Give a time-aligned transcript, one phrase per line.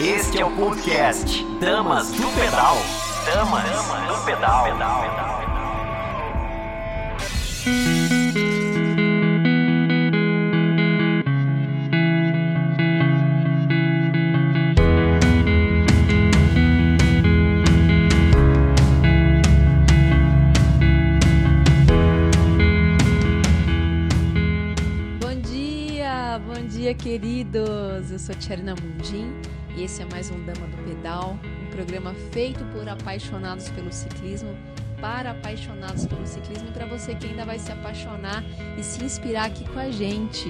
[0.00, 2.76] Este é o podcast Damas do Pedal.
[3.24, 3.64] Damas
[4.08, 4.66] do Pedal.
[25.20, 28.10] Bom dia, bom dia, queridos.
[28.10, 29.32] Eu sou Tcherina Mundim
[29.76, 34.56] e esse é mais um Dama do Pedal, um programa feito por apaixonados pelo ciclismo,
[35.00, 38.44] para apaixonados pelo ciclismo e para você que ainda vai se apaixonar
[38.78, 40.48] e se inspirar aqui com a gente.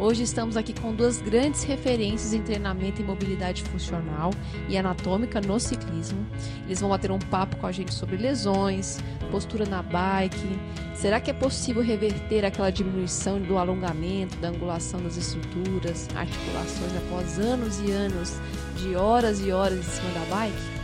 [0.00, 4.30] Hoje estamos aqui com duas grandes referências em treinamento e mobilidade funcional
[4.66, 6.26] e anatômica no ciclismo.
[6.64, 8.98] Eles vão bater um papo com a gente sobre lesões,
[9.30, 10.58] postura na bike.
[10.94, 17.38] Será que é possível reverter aquela diminuição do alongamento, da angulação das estruturas, articulações após
[17.38, 18.40] anos e anos
[18.78, 20.80] de horas e horas em cima da bike?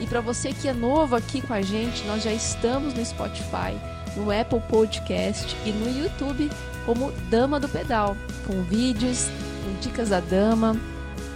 [0.00, 3.78] E para você que é novo aqui com a gente, nós já estamos no Spotify,
[4.16, 6.50] no Apple Podcast e no YouTube
[6.84, 8.16] como Dama do Pedal,
[8.46, 9.28] com vídeos,
[9.64, 10.76] com dicas da dama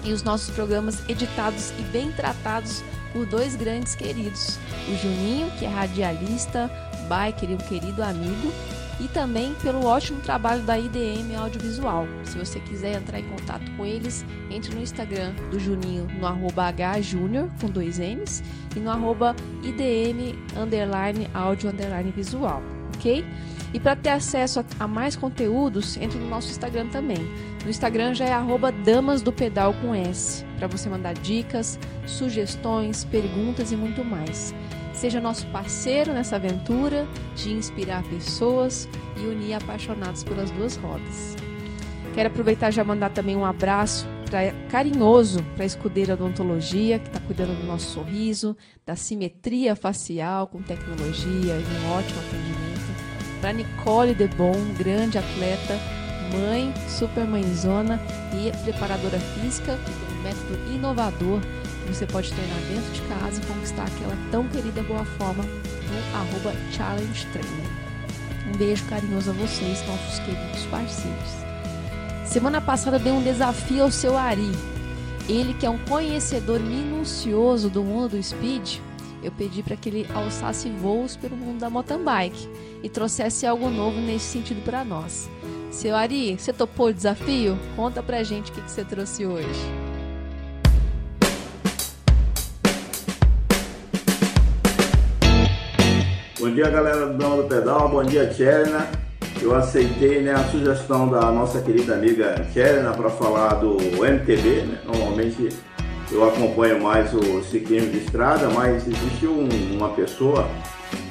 [0.04, 4.58] e os nossos programas editados e bem tratados por dois grandes queridos,
[4.88, 6.70] o Juninho, que é radialista,
[7.08, 8.52] biker e um querido amigo,
[9.00, 12.06] e também pelo ótimo trabalho da IDM Audiovisual.
[12.24, 16.72] Se você quiser entrar em contato com eles, entre no Instagram do Juninho no arroba
[17.00, 18.42] hjunior, com dois M's,
[18.74, 22.62] e no arroba IDM underline underline visual,
[22.96, 23.24] ok?
[23.72, 27.18] E para ter acesso a, a, mais conteúdos, entre no nosso Instagram também.
[27.64, 33.04] No Instagram já é arroba Damas do Pedal com S, para você mandar dicas, sugestões,
[33.04, 34.54] perguntas e muito mais.
[34.92, 41.36] Seja nosso parceiro nessa aventura de inspirar pessoas e unir apaixonados pelas duas rodas.
[42.14, 47.20] Quero aproveitar já mandar também um abraço pra, carinhoso para a escudeira odontologia, que está
[47.20, 52.65] cuidando do nosso sorriso, da simetria facial com tecnologia e um ótimo atendimento.
[53.40, 55.78] Para Nicole Debon, grande atleta,
[56.32, 58.00] mãe, super mãezona
[58.32, 61.40] e preparadora física, que tem um método inovador
[61.88, 66.52] você pode treinar dentro de casa e conquistar aquela tão querida boa forma no arroba
[66.72, 67.70] Challenge Trainer.
[68.48, 71.30] Um beijo carinhoso a vocês, nossos queridos parceiros.
[72.24, 74.50] Semana passada dei um desafio ao seu Ari.
[75.28, 78.78] Ele que é um conhecedor minucioso do mundo do speed,
[79.26, 82.48] eu pedi para que ele alçasse voos pelo mundo da mountain bike
[82.80, 85.28] e trouxesse algo novo nesse sentido para nós.
[85.68, 87.58] Seu Ari, você topou o desafio?
[87.74, 89.48] Conta pra gente o que, que você trouxe hoje.
[96.38, 97.88] Bom dia, galera do Dama do Pedal.
[97.88, 98.86] Bom dia, Tcherna.
[99.42, 104.62] Eu aceitei né, a sugestão da nossa querida amiga Tcherna para falar do MTB.
[104.62, 104.78] Né?
[104.86, 105.48] Normalmente
[106.10, 110.48] eu acompanho mais o ciclismo de estrada, mas existe um, uma pessoa,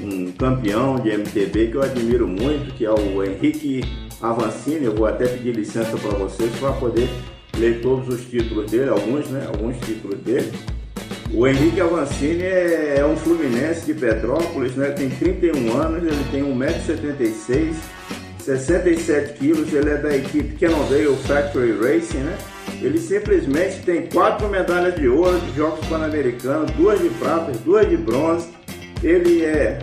[0.01, 3.81] um campeão de MTB que eu admiro muito, que é o Henrique
[4.22, 4.85] Avancini.
[4.85, 7.09] Eu vou até pedir licença para vocês para poder
[7.57, 9.45] ler todos os títulos dele, alguns, né?
[9.47, 10.51] Alguns títulos dele.
[11.33, 14.91] O Henrique Avancini é, é um fluminense de Petrópolis, né?
[14.91, 17.73] tem 31 anos, ele tem 1,76m,
[18.45, 22.38] 67 quilos, ele é da equipe Cannondale Factory Racing, né?
[22.79, 27.97] Ele simplesmente tem quatro medalhas de ouro de Jogos Pan-Americanos, duas de prata, duas de
[27.97, 28.50] bronze.
[29.01, 29.79] Ele é,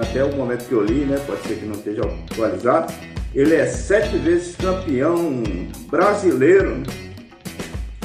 [0.00, 1.20] até o momento que eu li, né?
[1.26, 2.90] Pode ser que não esteja atualizado,
[3.34, 5.42] ele é sete vezes campeão
[5.90, 6.82] brasileiro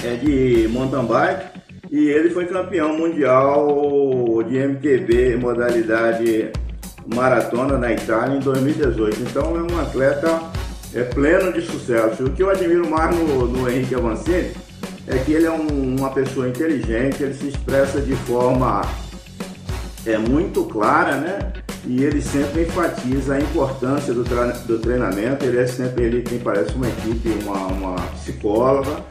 [0.03, 1.45] é, de mountain bike
[1.89, 6.51] e ele foi campeão mundial de MTB modalidade
[7.07, 9.21] maratona na Itália em 2018.
[9.21, 10.41] Então é um atleta
[10.93, 12.23] é, pleno de sucesso.
[12.23, 14.51] O que eu admiro mais no, no Henrique Avancini
[15.07, 18.81] é que ele é um, uma pessoa inteligente, ele se expressa de forma
[20.05, 21.53] é, muito clara, né?
[21.85, 25.43] E ele sempre enfatiza a importância do, do treinamento.
[25.43, 29.03] Ele é sempre, ele tem, parece uma equipe, uma, uma psicóloga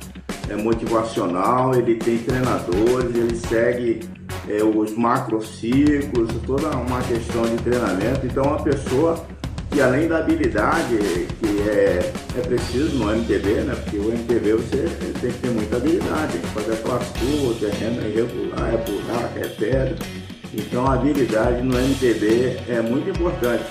[0.49, 4.01] é motivacional, ele tem treinadores, ele segue
[4.49, 8.27] é, os macrociclos, toda uma questão de treinamento.
[8.27, 9.25] Então, uma pessoa
[9.73, 10.97] que além da habilidade
[11.41, 13.75] que é, é preciso no MTB, né?
[13.75, 14.87] Porque o MTB você
[15.21, 19.49] tem que ter muita habilidade, tem que fazer aquelas curvas, terreno irregular, é buraco, é
[19.49, 19.97] pedra.
[20.53, 23.65] Então a habilidade no MTB é muito importante.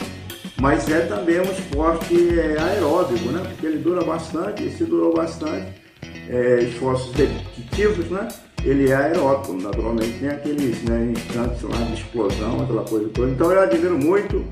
[0.60, 3.44] Mas é também um esporte é, aeróbico, né?
[3.48, 5.68] Porque ele dura bastante, e se durou bastante,
[6.30, 8.28] é, esforços repetitivos, né?
[8.64, 13.32] Ele é aeróbico, naturalmente tem aqueles né, instantes lá de explosão, aquela coisa toda.
[13.32, 14.46] Então eu admiro muito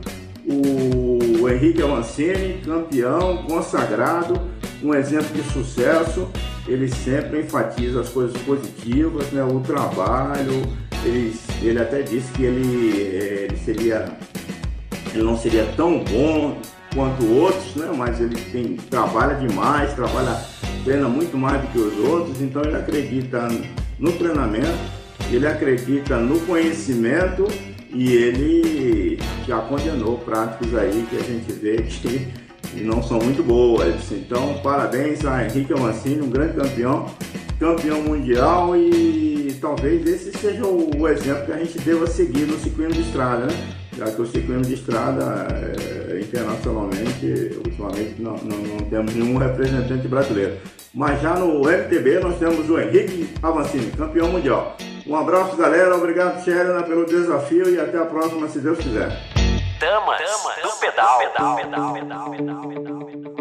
[0.46, 4.40] o Henrique Avancini, campeão, consagrado,
[4.82, 6.28] um exemplo de sucesso
[6.70, 9.44] ele sempre enfatiza as coisas positivas, né?
[9.44, 10.62] O trabalho,
[11.04, 14.06] ele, ele até disse que ele, eh, ele seria
[15.14, 16.58] ele não seria tão bom
[16.94, 17.92] quanto outros, né?
[17.96, 20.40] Mas ele tem, trabalha demais, trabalha,
[20.84, 23.48] treina muito mais do que os outros, então ele acredita
[23.98, 24.78] no treinamento,
[25.32, 27.48] ele acredita no conhecimento
[27.92, 34.12] e ele já condenou práticas aí que a gente vê que não são muito boas.
[34.12, 37.08] Então, parabéns a Henrique Amancini, um grande campeão,
[37.60, 42.94] campeão mundial e talvez esse seja o exemplo que a gente deva seguir no ciclismo
[42.94, 43.79] de estrada, né?
[44.00, 50.08] Já que o ciclismo de estrada é, internacionalmente, ultimamente não, não, não, temos nenhum representante
[50.08, 50.58] brasileiro.
[50.94, 54.78] Mas já no MTB nós temos o Henrique Avancini, campeão mundial.
[55.06, 55.98] Um abraço, galera.
[55.98, 59.10] Obrigado, Sherina, pelo desafio e até a próxima, se Deus quiser.
[59.82, 61.20] Damas, Damas do pedal.
[61.20, 61.94] pedal, pedal,
[62.32, 63.39] pedal,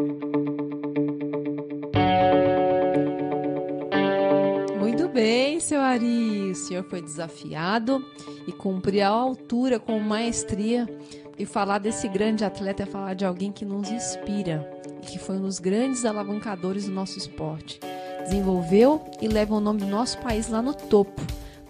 [5.19, 6.53] bem, seu Ari.
[6.53, 8.07] O senhor foi desafiado
[8.47, 10.89] e cumpriu a altura com maestria.
[11.37, 14.71] E falar desse grande atleta é falar de alguém que nos inspira
[15.03, 17.81] e que foi um dos grandes alavancadores do nosso esporte.
[18.23, 21.21] Desenvolveu e leva o nome do nosso país lá no topo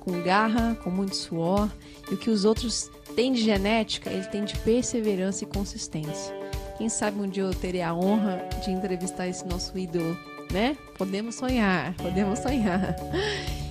[0.01, 1.71] com garra, com muito suor,
[2.11, 6.35] e o que os outros têm de genética, ele tem de perseverança e consistência.
[6.79, 10.17] Quem sabe um dia eu terei a honra de entrevistar esse nosso ídolo,
[10.53, 10.77] né?
[10.97, 12.97] Podemos sonhar, podemos sonhar.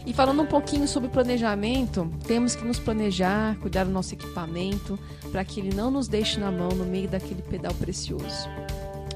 [0.06, 4.98] E falando um pouquinho sobre planejamento, temos que nos planejar, cuidar do nosso equipamento,
[5.32, 8.48] para que ele não nos deixe na mão no meio daquele pedal precioso.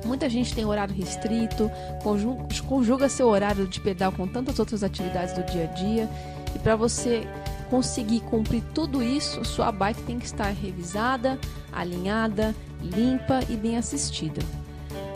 [0.04, 1.72] Muita gente tem horário restrito,
[2.68, 6.10] conjuga seu horário de pedal com tantas outras atividades do dia a dia
[6.56, 7.26] e para você
[7.70, 11.40] conseguir cumprir tudo isso, sua bike tem que estar revisada,
[11.72, 14.42] alinhada, limpa e bem assistida.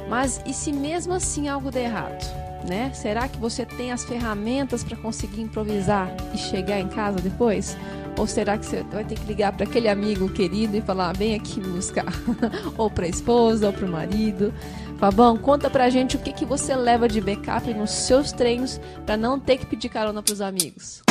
[0.08, 2.24] Mas e se mesmo assim algo der errado?
[2.68, 2.92] Né?
[2.94, 7.78] Será que você tem as ferramentas para conseguir improvisar e chegar em casa depois?
[8.18, 11.36] Ou será que você vai ter que ligar para aquele amigo querido e falar, vem
[11.36, 12.06] aqui me buscar?
[12.78, 14.54] ou para a esposa, ou para o marido?
[14.98, 19.18] Fabão, conta pra gente o que, que você leva de backup nos seus treinos para
[19.18, 21.04] não ter que pedir carona para os amigos.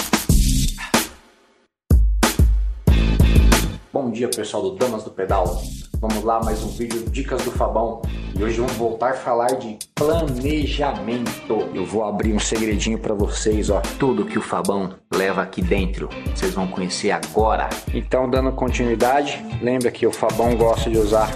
[3.93, 5.63] Bom dia pessoal do Damas do Pedal.
[6.07, 8.03] Vamos lá, mais um vídeo Dicas do Fabão.
[8.39, 11.71] E hoje vamos voltar a falar de planejamento.
[11.73, 13.81] Eu vou abrir um segredinho para vocês, ó.
[13.99, 17.71] Tudo que o Fabão leva aqui dentro, vocês vão conhecer agora.
[17.95, 21.31] Então, dando continuidade, lembra que o Fabão gosta de usar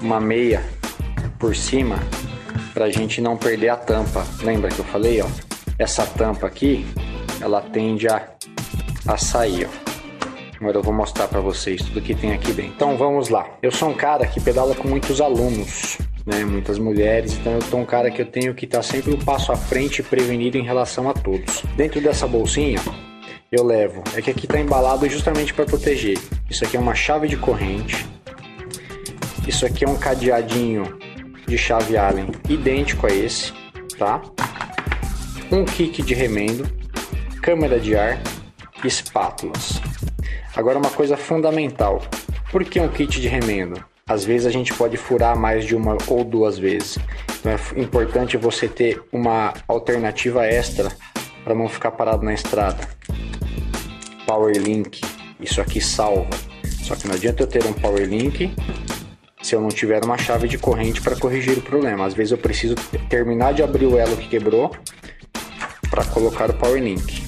[0.00, 0.64] uma meia
[1.38, 1.98] por cima
[2.72, 4.24] para a gente não perder a tampa.
[4.42, 5.26] Lembra que eu falei, ó?
[5.78, 6.86] Essa tampa aqui,
[7.38, 8.30] ela tende a,
[9.06, 9.89] a sair, ó.
[10.60, 12.72] Agora eu vou mostrar para vocês tudo que tem aqui dentro.
[12.74, 13.48] Então vamos lá.
[13.62, 15.96] Eu sou um cara que pedala com muitos alunos,
[16.26, 16.44] né?
[16.44, 17.32] Muitas mulheres.
[17.32, 19.56] Então eu sou um cara que eu tenho que estar tá sempre um passo à
[19.56, 21.62] frente e prevenido em relação a todos.
[21.76, 22.78] Dentro dessa bolsinha
[23.50, 24.04] eu levo.
[24.14, 26.18] É que aqui está embalado justamente para proteger.
[26.50, 28.06] Isso aqui é uma chave de corrente.
[29.48, 30.98] Isso aqui é um cadeadinho
[31.48, 33.52] de chave Allen idêntico a esse,
[33.98, 34.20] tá?
[35.50, 36.70] Um kick de remendo,
[37.42, 38.20] câmera de ar,
[38.84, 39.80] espátulas.
[40.56, 42.02] Agora uma coisa fundamental.
[42.50, 43.84] Por que um kit de remendo?
[44.06, 46.98] Às vezes a gente pode furar mais de uma ou duas vezes.
[47.38, 50.90] Então é importante você ter uma alternativa extra
[51.44, 52.88] para não ficar parado na estrada.
[54.26, 55.00] Power Link,
[55.38, 56.28] isso aqui salva.
[56.82, 58.52] Só que não adianta eu ter um Power Link
[59.40, 62.04] se eu não tiver uma chave de corrente para corrigir o problema.
[62.04, 62.74] Às vezes eu preciso
[63.08, 64.70] terminar de abrir o elo que quebrou
[65.88, 67.22] para colocar o Power Link.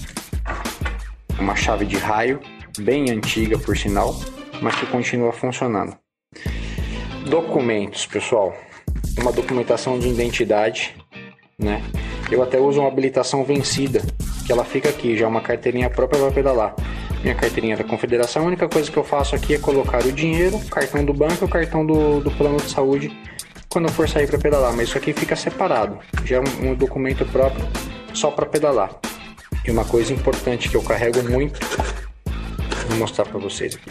[1.39, 2.41] Uma chave de raio
[2.79, 4.15] bem antiga por sinal,
[4.61, 5.97] mas que continua funcionando.
[7.29, 8.55] Documentos, pessoal.
[9.19, 10.95] Uma documentação de identidade,
[11.59, 11.83] né?
[12.31, 14.01] Eu até uso uma habilitação vencida,
[14.47, 16.75] que ela fica aqui, já é uma carteirinha própria para pedalar.
[17.23, 20.59] Minha carteirinha da confederação, a única coisa que eu faço aqui é colocar o dinheiro,
[20.71, 23.17] cartão do banco e o cartão do, do plano de saúde
[23.73, 27.25] quando eu for sair para pedalar, mas isso aqui fica separado, já é um documento
[27.25, 27.67] próprio
[28.13, 28.91] só para pedalar.
[29.67, 31.59] E uma coisa importante que eu carrego muito
[32.93, 33.91] Vou mostrar para vocês aqui.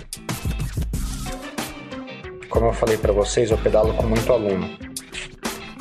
[2.47, 4.77] Como eu falei para vocês, eu pedalo com muito aluno.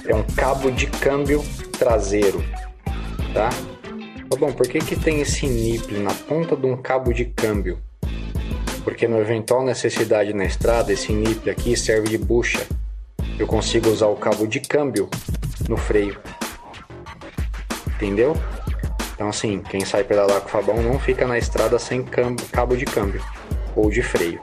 [0.06, 1.44] É um cabo de câmbio
[1.78, 2.42] traseiro,
[3.34, 3.50] tá?
[4.38, 7.78] bom, por que que tem esse nipple na ponta de um cabo de câmbio?
[8.84, 12.66] Porque no eventual necessidade na estrada, esse nipple aqui serve de bucha.
[13.38, 15.10] Eu consigo usar o cabo de câmbio
[15.68, 16.18] no freio.
[17.86, 18.34] Entendeu?
[19.20, 22.86] Então, assim, quem sai pedalar com o Fabão não fica na estrada sem cabo de
[22.86, 23.22] câmbio
[23.76, 24.40] ou de freio.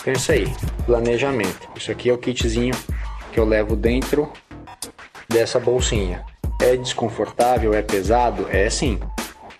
[0.00, 0.46] Então, é isso aí,
[0.86, 1.68] planejamento.
[1.74, 2.72] Isso aqui é o kitzinho
[3.32, 4.32] que eu levo dentro
[5.28, 6.24] dessa bolsinha.
[6.62, 8.46] É desconfortável, é pesado?
[8.48, 9.00] É sim.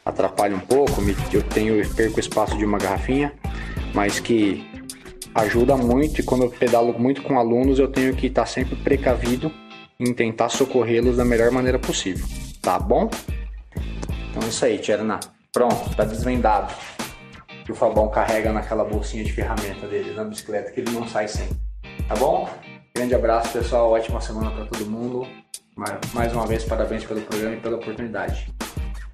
[0.06, 3.32] Atrapalha um pouco, eu tenho eu perco o espaço de uma garrafinha,
[3.92, 4.64] mas que
[5.34, 9.50] ajuda muito e como eu pedalo muito com alunos, eu tenho que estar sempre precavido
[9.99, 12.25] em tentar socorrê-los da melhor maneira possível.
[12.62, 13.10] Tá bom?
[14.40, 15.20] Então é isso aí, Tcherna.
[15.52, 16.73] Pronto, tá desvendado.
[17.62, 21.28] Que o Fabão carrega naquela bolsinha de ferramenta dele na bicicleta que ele não sai
[21.28, 21.47] sem.
[22.09, 22.49] Tá bom?
[22.94, 23.90] Grande abraço, pessoal.
[23.90, 25.28] Ótima semana para todo mundo.
[26.14, 28.50] Mais uma vez, parabéns pelo programa e pela oportunidade.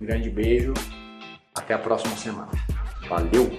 [0.00, 0.72] Um grande beijo.
[1.52, 2.52] Até a próxima semana.
[3.08, 3.50] Valeu!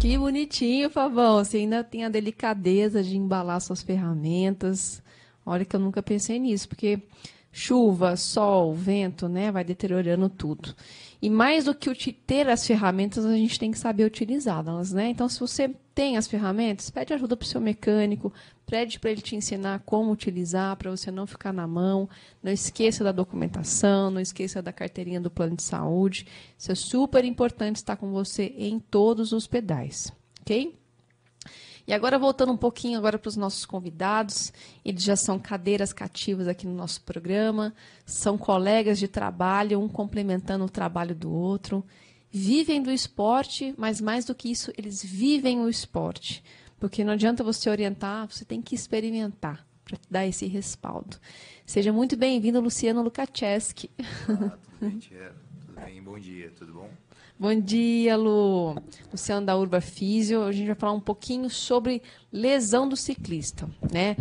[0.00, 1.44] Que bonitinho, Fabão.
[1.44, 5.02] Você ainda tem a delicadeza de embalar suas ferramentas.
[5.44, 7.00] Olha que eu nunca pensei nisso, porque
[7.54, 10.74] chuva, sol, vento, né, vai deteriorando tudo.
[11.22, 15.08] E mais do que ter as ferramentas, a gente tem que saber utilizá-las, né?
[15.08, 18.32] Então, se você tem as ferramentas, pede ajuda para o seu mecânico,
[18.66, 22.08] pede para ele te ensinar como utilizar, para você não ficar na mão.
[22.42, 26.26] Não esqueça da documentação, não esqueça da carteirinha do plano de saúde.
[26.58, 30.76] Isso é super importante estar com você em todos os pedais, ok?
[31.86, 34.52] E agora voltando um pouquinho agora para os nossos convidados,
[34.84, 37.74] eles já são cadeiras cativas aqui no nosso programa,
[38.06, 41.84] são colegas de trabalho, um complementando o trabalho do outro,
[42.30, 46.42] vivem do esporte, mas mais do que isso, eles vivem o esporte,
[46.80, 51.18] porque não adianta você orientar, você tem que experimentar para dar esse respaldo.
[51.66, 53.90] Seja muito bem-vindo, Luciano Lukacheski.
[54.26, 54.98] Olá, tudo bem,
[55.66, 56.02] Tudo bem?
[56.02, 56.90] Bom dia, tudo bom?
[57.44, 58.74] Bom dia, Lu.
[59.12, 60.44] Luciano da Urba Físio.
[60.44, 62.00] A gente vai falar um pouquinho sobre
[62.32, 64.16] lesão do ciclista, né?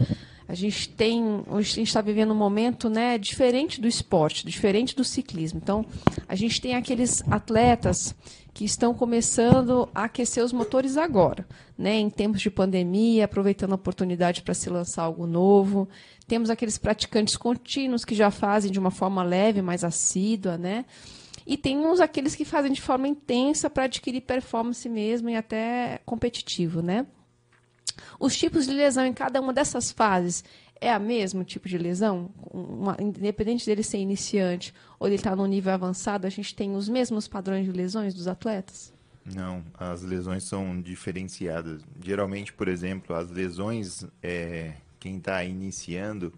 [0.46, 4.94] A gente tem, hoje a gente está vivendo um momento, né, diferente do esporte, diferente
[4.94, 5.58] do ciclismo.
[5.64, 5.86] Então,
[6.28, 8.14] a gente tem aqueles atletas
[8.54, 13.76] que estão começando a aquecer os motores agora, né, em tempos de pandemia, aproveitando a
[13.76, 15.88] oportunidade para se lançar algo novo.
[16.28, 20.84] Temos aqueles praticantes contínuos que já fazem de uma forma leve, mais assídua, né?
[21.46, 26.00] E tem uns aqueles que fazem de forma intensa para adquirir performance mesmo e até
[26.06, 27.06] competitivo, né?
[28.20, 30.44] Os tipos de lesão em cada uma dessas fases
[30.80, 32.30] é a mesmo tipo de lesão?
[32.52, 36.76] Uma, independente dele ser iniciante ou ele estar tá no nível avançado, a gente tem
[36.76, 38.94] os mesmos padrões de lesões dos atletas?
[39.26, 41.82] Não, as lesões são diferenciadas.
[42.02, 46.34] Geralmente, por exemplo, as lesões, é, quem está iniciando,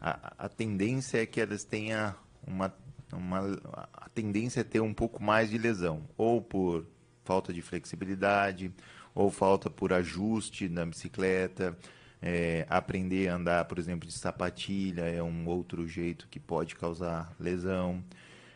[0.00, 2.14] a, a tendência é que elas tenham
[2.46, 2.72] uma
[3.12, 3.58] uma,
[3.92, 6.86] a tendência é ter um pouco mais de lesão, ou por
[7.24, 8.72] falta de flexibilidade,
[9.14, 11.76] ou falta por ajuste na bicicleta,
[12.20, 17.32] é, aprender a andar, por exemplo, de sapatilha é um outro jeito que pode causar
[17.38, 18.02] lesão.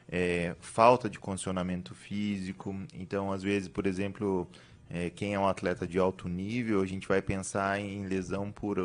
[0.08, 2.74] É, falta de condicionamento físico.
[2.92, 4.46] Então, às vezes, por exemplo,
[4.90, 8.76] é, quem é um atleta de alto nível, a gente vai pensar em lesão por,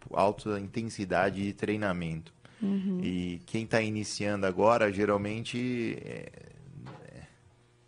[0.00, 2.32] por alta intensidade de treinamento.
[2.62, 3.00] Uhum.
[3.02, 6.30] E quem está iniciando agora, geralmente, é,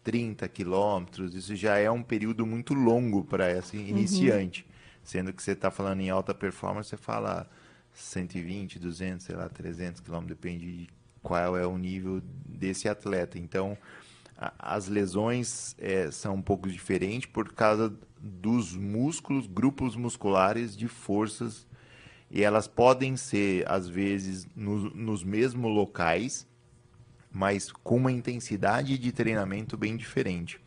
[0.02, 3.87] 30 é quilômetros, isso já é um período muito longo para esse uhum.
[3.87, 4.62] iniciante.
[4.62, 4.73] Uhum.
[5.05, 7.49] Sendo que você está falando em alta performance, você fala
[7.93, 10.88] 120, 200, sei lá, 300 quilômetros, depende de
[11.23, 13.38] qual é o nível desse atleta.
[13.38, 13.76] Então,
[14.37, 20.87] a, as lesões é, são um pouco diferentes por causa dos músculos, grupos musculares de
[20.87, 21.67] forças
[22.33, 26.47] e elas podem ser, às vezes, no, nos mesmos locais,
[27.31, 30.59] mas com uma intensidade de treinamento bem diferente.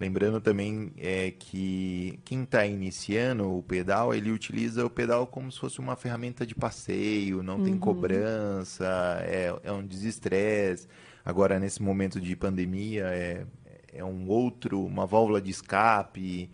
[0.00, 5.60] Lembrando também é, que quem está iniciando o pedal, ele utiliza o pedal como se
[5.60, 7.64] fosse uma ferramenta de passeio, não uhum.
[7.64, 8.86] tem cobrança,
[9.20, 10.88] é, é um desestresse.
[11.22, 13.46] Agora, nesse momento de pandemia, é,
[13.92, 16.50] é um outro, uma válvula de escape.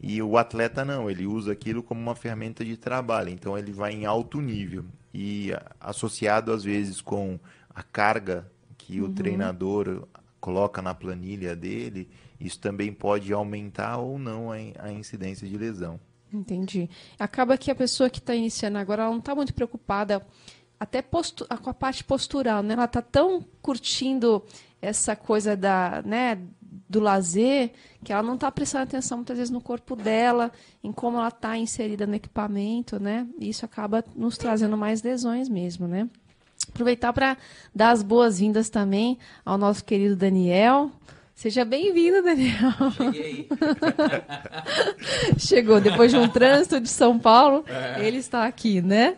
[0.00, 3.92] E o atleta não, ele usa aquilo como uma ferramenta de trabalho, então ele vai
[3.92, 4.84] em alto nível.
[5.12, 7.38] E associado às vezes com
[7.74, 9.08] a carga que uhum.
[9.08, 10.06] o treinador
[10.40, 12.08] coloca na planilha dele,
[12.40, 16.00] isso também pode aumentar ou não a, incidência de lesão.
[16.32, 16.88] Entendi.
[17.18, 20.24] Acaba que a pessoa que está iniciando agora, ela não está muito preocupada
[20.78, 22.72] até postu com a parte postural, né?
[22.72, 24.42] Ela está tão curtindo
[24.80, 26.38] essa coisa da, né,
[26.90, 27.70] do lazer,
[28.02, 30.50] que ela não está prestando atenção muitas vezes no corpo dela,
[30.82, 33.28] em como ela está inserida no equipamento, né?
[33.38, 36.08] E isso acaba nos trazendo mais lesões mesmo, né?
[36.68, 37.36] Aproveitar para
[37.72, 40.90] dar as boas-vindas também ao nosso querido Daniel.
[41.32, 42.72] Seja bem-vindo, Daniel.
[42.96, 43.48] Cheguei.
[45.38, 48.04] Chegou depois de um trânsito de São Paulo, é.
[48.04, 49.16] ele está aqui, né?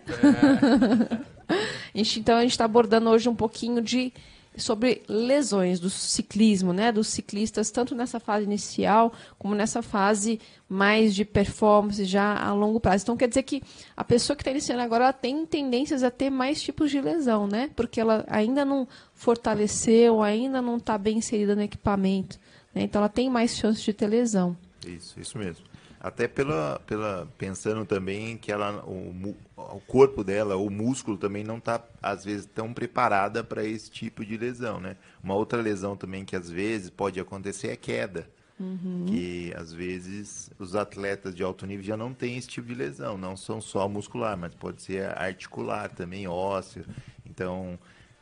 [1.48, 1.58] É.
[2.16, 4.12] então a gente está abordando hoje um pouquinho de
[4.56, 11.14] sobre lesões do ciclismo, né, dos ciclistas, tanto nessa fase inicial como nessa fase mais
[11.14, 13.04] de performance já a longo prazo.
[13.04, 13.62] Então quer dizer que
[13.96, 17.46] a pessoa que está iniciando agora ela tem tendências a ter mais tipos de lesão,
[17.46, 17.70] né?
[17.74, 22.38] Porque ela ainda não fortaleceu, ainda não está bem inserida no equipamento,
[22.74, 22.82] né?
[22.82, 24.56] Então ela tem mais chances de ter lesão.
[24.86, 25.71] Isso, isso mesmo.
[26.02, 31.58] Até pela, pela pensando também que ela, o, o corpo dela, o músculo também não
[31.58, 34.96] está às vezes tão preparada para esse tipo de lesão, né?
[35.22, 38.28] Uma outra lesão também que às vezes pode acontecer é queda.
[38.58, 39.06] Uhum.
[39.06, 43.16] Que às vezes os atletas de alto nível já não têm esse tipo de lesão,
[43.16, 46.84] não são só muscular, mas pode ser articular também, ósseo.
[47.24, 47.78] Então,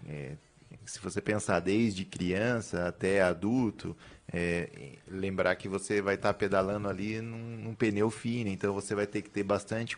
[0.06, 0.32] é,
[0.84, 3.96] se você pensar desde criança até adulto,
[4.32, 4.68] é,
[5.08, 9.06] lembrar que você vai estar tá pedalando ali num, num, pneu fino, então você vai
[9.06, 9.96] ter que ter bastante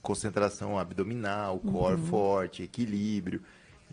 [0.00, 2.06] concentração abdominal, core uhum.
[2.06, 3.42] forte, equilíbrio.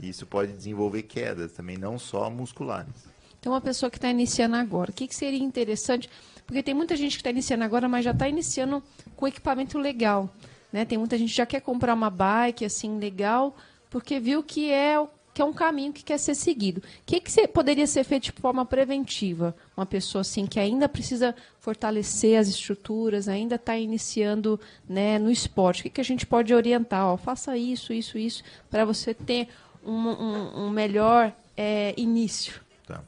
[0.02, 3.12] E isso pode desenvolver quedas também, não só musculares.
[3.40, 6.10] Então, uma pessoa que está iniciando agora, o que, que seria interessante?
[6.46, 8.82] Porque tem muita gente que está iniciando agora, mas já está iniciando
[9.16, 10.30] com equipamento legal.
[10.72, 10.86] Né?
[10.86, 13.56] Tem muita gente que já quer comprar uma bike assim legal,
[13.90, 14.96] porque viu que é
[15.34, 16.80] que é um caminho que quer ser seguido.
[16.80, 19.56] O que, que poderia ser feito de forma preventiva?
[19.76, 25.82] Uma pessoa assim que ainda precisa fortalecer as estruturas, ainda está iniciando né, no esporte.
[25.82, 27.06] O que, que a gente pode orientar?
[27.08, 29.48] Ó, faça isso, isso, isso, para você ter
[29.84, 32.62] um, um, um melhor é, início.
[32.86, 33.02] Tá.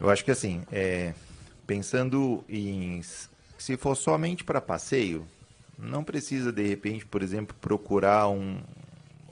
[0.00, 1.14] Eu acho que assim, é,
[1.66, 3.02] pensando em
[3.56, 5.26] se for somente para passeio,
[5.78, 8.60] não precisa de repente, por exemplo, procurar um,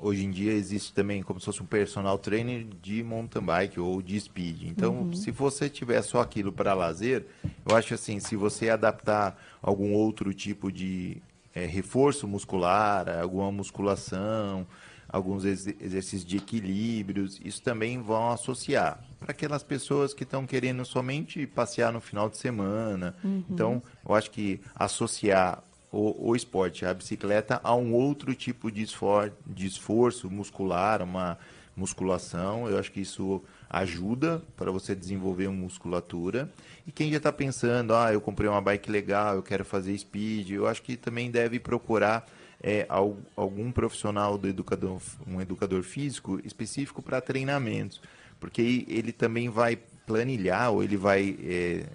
[0.01, 4.03] hoje em dia existe também como se fosse um personal trainer de mountain bike ou
[4.03, 4.65] de speed.
[4.65, 5.13] Então, uhum.
[5.15, 7.27] se você tiver só aquilo para lazer,
[7.69, 11.23] eu acho assim, se você adaptar algum outro tipo de
[11.55, 14.67] é, reforço muscular, alguma musculação,
[15.09, 20.85] alguns ex exercícios de equilíbrios, isso também vão associar para aquelas pessoas que estão querendo
[20.85, 23.15] somente passear no final de semana.
[23.25, 23.45] Uhum.
[23.49, 25.63] Então, eu acho que associar
[25.97, 31.39] o, o esporte, a bicicleta, a um outro tipo de, esfor de esforço muscular, uma
[31.75, 32.69] musculação.
[32.69, 36.51] Eu acho que isso ajuda para você desenvolver uma musculatura.
[36.87, 40.51] E quem já está pensando, ah, eu comprei uma bike legal, eu quero fazer speed,
[40.51, 42.27] eu acho que também deve procurar
[42.63, 42.87] é,
[43.35, 48.01] algum profissional do educador, um educador físico específico para treinamentos,
[48.39, 51.87] porque ele também vai planilhar ou ele vai é,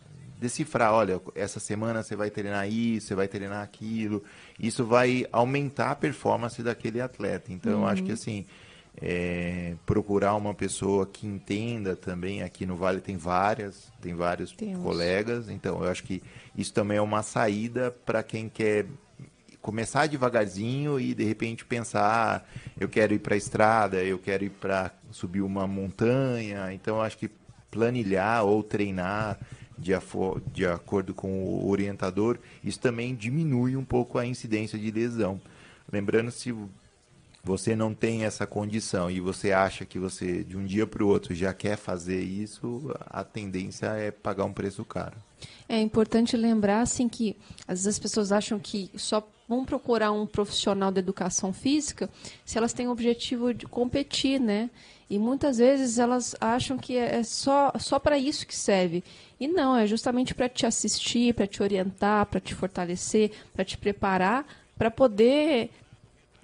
[0.42, 4.24] decifrar, olha, essa semana você vai treinar isso, você vai treinar aquilo.
[4.60, 7.54] Isso vai aumentar a performance daquele atleta.
[7.54, 7.82] Então, uhum.
[7.82, 8.16] eu acho que uhum.
[8.16, 8.46] assim,
[9.00, 14.84] é, procurar uma pessoa que entenda também, aqui no Vale tem várias, tem vários Temos.
[14.84, 16.24] colegas, então eu acho que
[16.58, 18.88] isso também é uma saída para quem quer
[19.62, 24.44] começar devagarzinho e de repente pensar, ah, eu quero ir para a estrada, eu quero
[24.44, 27.30] ir para subir uma montanha, então acho que
[27.70, 29.40] planilhar ou treinar
[29.82, 29.92] de,
[30.54, 35.42] de acordo com o orientador, isso também diminui um pouco a incidência de lesão.
[35.92, 36.56] Lembrando, se
[37.44, 41.08] você não tem essa condição e você acha que você, de um dia para o
[41.08, 45.16] outro, já quer fazer isso, a tendência é pagar um preço caro.
[45.68, 47.36] É importante lembrar, assim, que
[47.68, 52.10] às vezes as pessoas acham que só vão procurar um profissional da educação física
[52.46, 54.70] se elas têm o objetivo de competir, né?
[55.12, 59.04] E muitas vezes elas acham que é só, só para isso que serve.
[59.38, 63.78] E não, é justamente para te assistir, para te orientar, para te fortalecer, para te
[63.78, 64.46] preparar,
[64.78, 65.70] para poder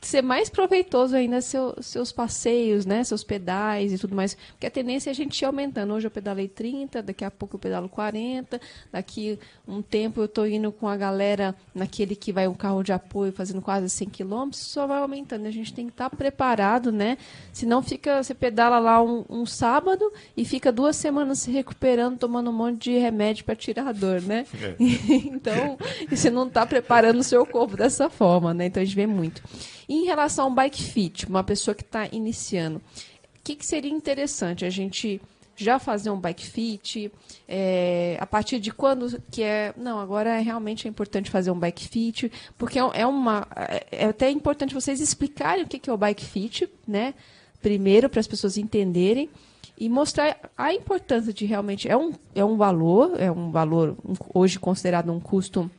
[0.02, 4.72] ser mais proveitoso ainda seu, seus passeios, né, seus pedais e tudo mais, porque a
[4.72, 5.94] tendência é a gente ir aumentando.
[5.94, 10.48] Hoje eu pedalei 30, daqui a pouco eu pedalo 40, daqui um tempo eu estou
[10.48, 14.50] indo com a galera naquele que vai um carro de apoio fazendo quase 100 km,
[14.52, 15.46] só vai aumentando.
[15.48, 17.18] A gente tem que estar tá preparado, né?
[17.52, 22.50] Senão fica, você pedala lá um, um, sábado e fica duas semanas se recuperando, tomando
[22.50, 24.46] um monte de remédio para tirar a dor, né?
[24.62, 24.76] É.
[25.26, 25.78] então,
[26.10, 28.68] você não está preparando o seu corpo dessa forma, né?
[28.68, 29.42] Então a gente vê muito.
[29.88, 33.92] E em relação ao bike fit, uma pessoa que está iniciando, o que, que seria
[33.92, 35.22] interessante a gente
[35.58, 37.12] já fazer um bike fit?
[37.48, 39.74] É, a partir de quando que é.
[39.76, 43.48] Não, agora é, realmente é importante fazer um bike fit, porque é, é uma.
[43.56, 47.14] É, é até importante vocês explicarem o que, é o bike fit, né?
[47.62, 49.30] Primeiro, para as pessoas entenderem
[49.78, 51.90] e mostrar a importância de realmente.
[51.90, 53.98] É um, é um valor, é um valor
[54.34, 55.70] hoje considerado um custo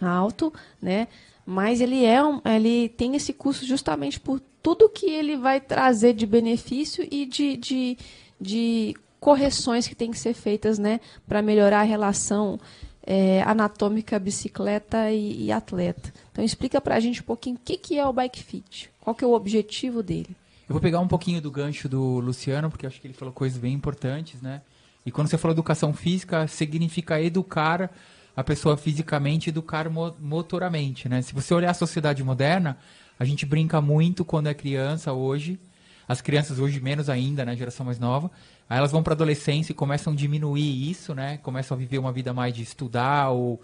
[0.00, 1.06] alto, né?
[1.44, 6.14] Mas ele é um, ele tem esse custo justamente por tudo que ele vai trazer
[6.14, 7.98] de benefício e de, de,
[8.40, 12.58] de correções que têm que ser feitas né, para melhorar a relação
[13.04, 16.12] é, anatômica bicicleta e, e, atleta.
[16.30, 19.14] Então explica para a gente um pouquinho o que, que é o bike fit, qual
[19.14, 20.36] que é o objetivo dele.
[20.68, 23.58] Eu vou pegar um pouquinho do gancho do Luciano, porque acho que ele falou coisas
[23.58, 24.62] bem importantes, né?
[25.04, 27.90] E quando você falou educação física, significa educar
[28.36, 31.22] a pessoa fisicamente, educar mo motoramente, né?
[31.22, 32.78] Se você olhar a sociedade moderna,
[33.18, 35.60] a gente brinca muito quando é criança hoje,
[36.08, 38.30] as crianças hoje menos ainda, né, geração mais nova,
[38.68, 41.38] aí elas vão para adolescência e começam a diminuir isso, né?
[41.38, 43.60] Começam a viver uma vida mais de estudar ou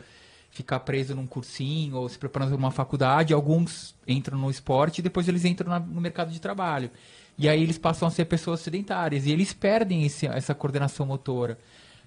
[0.51, 3.35] ficar preso num cursinho ou se preparando para uma faculdade.
[3.35, 6.91] Alguns entram no esporte e depois eles entram no mercado de trabalho.
[7.39, 11.59] E aí eles passam a ser pessoas sedentárias e eles perdem esse, essa coordenação motora.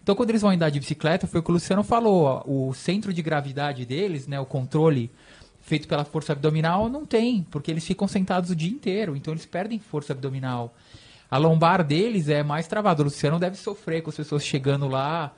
[0.01, 2.73] Então, quando eles vão andar de bicicleta, foi o que o Luciano falou, ó, o
[2.73, 5.11] centro de gravidade deles, né, o controle
[5.61, 9.45] feito pela força abdominal, não tem, porque eles ficam sentados o dia inteiro, então eles
[9.45, 10.73] perdem força abdominal.
[11.29, 13.01] A lombar deles é mais travada.
[13.01, 15.31] O Luciano deve sofrer com as pessoas chegando lá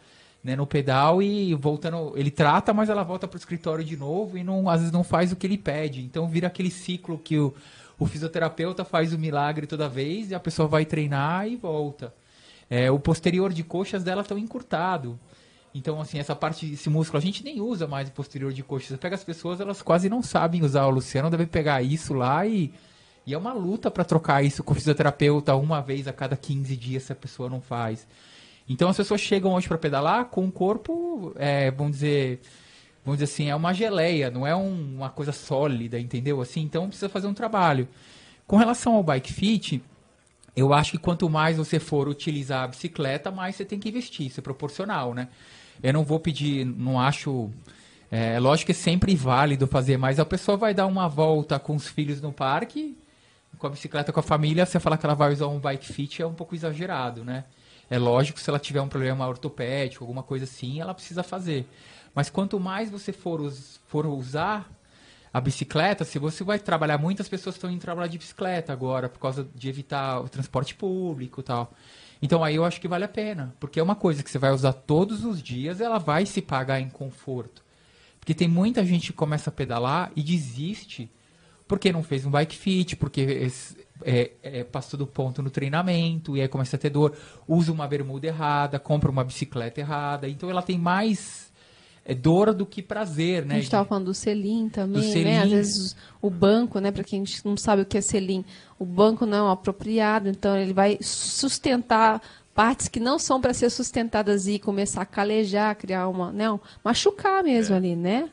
[0.44, 2.14] né, no pedal e voltando.
[2.16, 5.04] Ele trata, mas ela volta para o escritório de novo e não, às vezes não
[5.04, 6.02] faz o que ele pede.
[6.02, 7.54] Então vira aquele ciclo que o,
[8.00, 12.12] o fisioterapeuta faz o milagre toda vez e a pessoa vai treinar e volta.
[12.76, 15.20] É, o posterior de coxas dela tão encurtado.
[15.76, 18.90] Então, assim, essa parte, esse músculo, a gente nem usa mais o posterior de coxas.
[18.90, 20.88] Você pega as pessoas, elas quase não sabem usar.
[20.88, 22.74] O Luciano deve pegar isso lá e,
[23.28, 26.76] e é uma luta para trocar isso com o fisioterapeuta uma vez a cada 15
[26.76, 28.08] dias se a pessoa não faz.
[28.68, 32.42] Então, as pessoas chegam hoje para pedalar com o corpo, é, vamos dizer,
[33.06, 36.42] vamos dizer assim, é uma geleia, não é um, uma coisa sólida, entendeu?
[36.42, 37.88] Assim, então precisa fazer um trabalho.
[38.48, 39.84] Com relação ao bike fit,
[40.56, 44.28] eu acho que quanto mais você for utilizar a bicicleta, mais você tem que investir,
[44.28, 45.30] isso é proporcional, né?
[45.82, 47.50] Eu não vou pedir, não acho.
[48.12, 51.76] É lógico que é sempre válido fazer, mas a pessoa vai dar uma volta com
[51.76, 52.96] os filhos no parque,
[53.58, 56.22] com a bicicleta com a família, você falar que ela vai usar um bike fit
[56.22, 57.46] é um pouco exagerado, né?
[57.90, 61.68] É lógico se ela tiver um problema ortopédico, alguma coisa assim, ela precisa fazer.
[62.14, 64.70] Mas quanto mais você for, us for usar
[65.34, 69.20] a bicicleta, se você vai trabalhar, muitas pessoas estão indo trabalhar de bicicleta agora, por
[69.20, 71.74] causa de evitar o transporte público e tal.
[72.22, 74.52] Então aí eu acho que vale a pena, porque é uma coisa que você vai
[74.52, 77.64] usar todos os dias, ela vai se pagar em conforto.
[78.20, 81.12] Porque tem muita gente que começa a pedalar e desiste
[81.68, 83.48] porque não fez um bike fit, porque
[84.04, 87.18] é, é, passou do ponto no treinamento e aí começa a ter dor,
[87.48, 91.52] usa uma bermuda errada, compra uma bicicleta errada, então ela tem mais
[92.06, 93.56] é dor do que prazer, né?
[93.56, 95.26] A gente estava falando do selim também, selim.
[95.26, 95.42] né?
[95.42, 96.92] Às vezes o banco, né?
[96.92, 98.44] Para quem não sabe o que é selim,
[98.78, 102.22] o banco não é apropriado, então ele vai sustentar
[102.54, 107.44] partes que não são para ser sustentadas e começar a calejar, criar uma, não, machucar
[107.44, 107.78] mesmo é.
[107.78, 108.30] ali, né?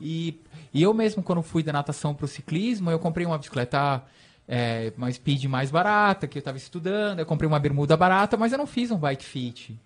[0.00, 0.38] E,
[0.72, 4.02] e eu mesmo quando fui da natação para o ciclismo, eu comprei uma bicicleta
[4.48, 8.52] é, uma speed mais barata, que eu estava estudando, eu comprei uma bermuda barata, mas
[8.52, 9.78] eu não fiz um bike fit.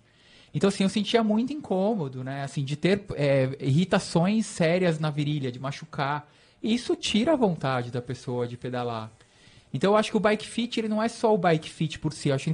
[0.55, 2.41] Então, assim, eu sentia muito incômodo, né?
[2.43, 6.31] Assim, de ter é, irritações sérias na virilha, de machucar.
[6.63, 9.11] E isso tira a vontade da pessoa de pedalar.
[9.73, 12.13] Então, eu acho que o bike fit, ele não é só o bike fit por
[12.13, 12.49] si, acho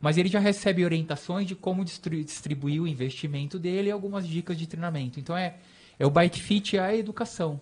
[0.00, 4.66] mas ele já recebe orientações de como distribuir o investimento dele e algumas dicas de
[4.66, 5.20] treinamento.
[5.20, 5.54] Então, é,
[5.96, 7.60] é o bike fit a educação.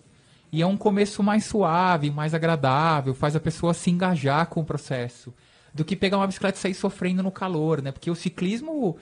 [0.51, 4.65] E é um começo mais suave, mais agradável, faz a pessoa se engajar com o
[4.65, 5.31] processo,
[5.71, 7.91] do que pegar uma bicicleta e sair sofrendo no calor, né?
[7.91, 8.97] Porque o ciclismo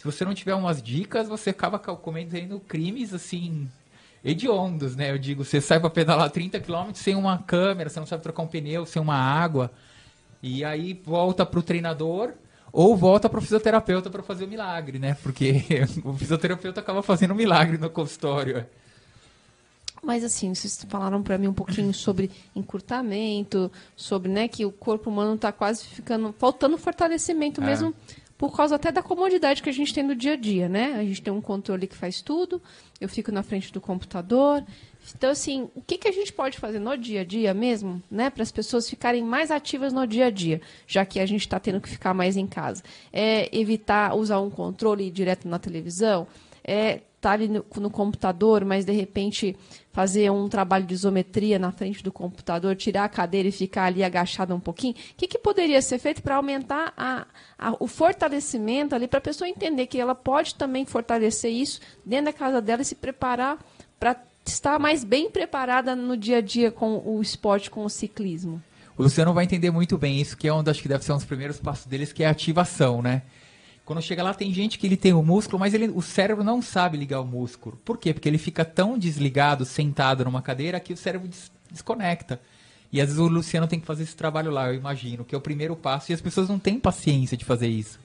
[0.00, 3.68] se você não tiver umas dicas, você acaba cometendo crimes assim
[4.24, 5.10] hediondos, né?
[5.10, 8.42] Eu digo, você sai para pedalar 30 km sem uma câmera, você não sabe trocar
[8.42, 9.70] um pneu, sem uma água.
[10.42, 12.32] E aí volta pro treinador
[12.72, 15.18] ou volta pro fisioterapeuta para fazer o milagre, né?
[15.22, 15.62] Porque
[16.02, 18.64] o fisioterapeuta acaba fazendo um milagre no consultório.
[20.02, 25.10] Mas assim, vocês falaram para mim um pouquinho sobre encurtamento, sobre né, que o corpo
[25.10, 27.66] humano está quase ficando faltando fortalecimento é.
[27.66, 27.94] mesmo
[28.40, 30.94] por causa até da comodidade que a gente tem no dia a dia, né?
[30.98, 32.62] A gente tem um controle que faz tudo,
[32.98, 34.64] eu fico na frente do computador.
[35.14, 38.30] Então, assim, o que, que a gente pode fazer no dia a dia mesmo, né?
[38.30, 41.60] Para as pessoas ficarem mais ativas no dia a dia, já que a gente está
[41.60, 42.82] tendo que ficar mais em casa?
[43.12, 46.26] É evitar usar um controle direto na televisão?
[46.64, 49.54] É estar tá ali no, no, computador, mas de repente
[49.92, 54.02] fazer um trabalho de isometria na frente do computador, tirar a cadeira e ficar ali
[54.02, 57.26] agachada um pouquinho, o que, que poderia ser feito para aumentar a,
[57.58, 62.26] a, o fortalecimento ali, para a pessoa entender que ela pode também fortalecer isso dentro
[62.26, 63.58] da casa dela e se preparar
[63.98, 68.62] para estar mais bem preparada no dia a dia com o esporte, com o ciclismo?
[68.96, 71.16] O Luciano vai entender muito bem isso, que é um acho que deve ser um
[71.16, 73.22] dos primeiros passos deles, que é a ativação, né?
[73.90, 76.62] Quando chega lá, tem gente que ele tem o músculo, mas ele, o cérebro não
[76.62, 77.76] sabe ligar o músculo.
[77.84, 78.14] Por quê?
[78.14, 82.40] Porque ele fica tão desligado, sentado numa cadeira, que o cérebro des desconecta.
[82.92, 85.38] E às vezes o Luciano tem que fazer esse trabalho lá, eu imagino, que é
[85.38, 87.98] o primeiro passo, e as pessoas não têm paciência de fazer isso.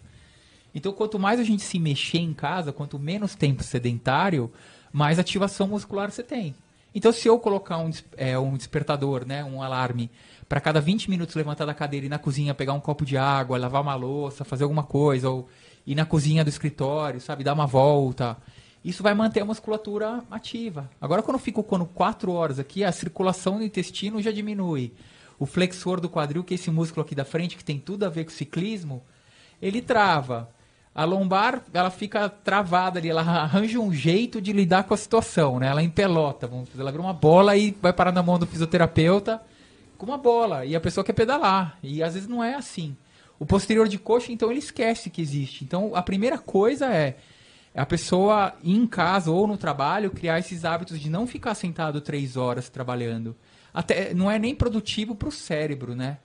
[0.74, 4.52] Então, quanto mais a gente se mexer em casa, quanto menos tempo sedentário,
[4.92, 6.56] mais ativação muscular você tem.
[6.96, 10.10] Então, se eu colocar um, é, um despertador, né, um alarme,
[10.50, 13.18] para cada 20 minutos levantar da cadeira e ir na cozinha pegar um copo de
[13.18, 15.48] água, lavar uma louça, fazer alguma coisa, ou
[15.86, 18.38] ir na cozinha do escritório, sabe, dar uma volta,
[18.84, 20.90] isso vai manter a musculatura ativa.
[21.02, 24.94] Agora, quando eu fico quando 4 horas aqui, a circulação do intestino já diminui.
[25.40, 28.10] O flexor do quadril, que é esse músculo aqui da frente, que tem tudo a
[28.10, 29.04] ver com ciclismo,
[29.62, 30.50] ele trava.
[30.94, 35.60] A lombar, ela fica travada ali, ela arranja um jeito de lidar com a situação,
[35.60, 35.68] né?
[35.68, 39.42] Ela empelota, vamos dizer, ela vira uma bola e vai parar na mão do fisioterapeuta
[39.98, 40.64] com uma bola.
[40.64, 41.78] E a pessoa quer pedalar.
[41.84, 42.96] E às vezes não é assim.
[43.40, 45.64] O posterior de coxa, então, ele esquece que existe.
[45.64, 47.18] Então, a primeira coisa é
[47.76, 52.00] a pessoa ir em casa ou no trabalho criar esses hábitos de não ficar sentado
[52.00, 53.36] três horas trabalhando.
[53.74, 56.20] Até não é nem produtivo para o cérebro, né?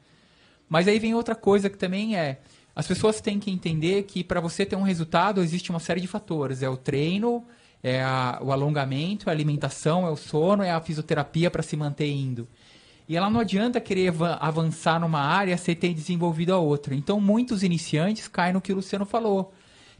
[0.68, 2.40] Mas aí vem outra coisa que também é
[2.74, 6.06] as pessoas têm que entender que para você ter um resultado existe uma série de
[6.06, 6.62] fatores.
[6.62, 7.44] É o treino,
[7.82, 11.76] é a- o alongamento, é a alimentação, é o sono, é a fisioterapia para se
[11.76, 12.46] manter indo.
[13.10, 16.94] E ela não adianta querer ava- avançar numa área sem ter desenvolvido a outra.
[16.94, 19.52] Então muitos iniciantes caem no que o Luciano falou.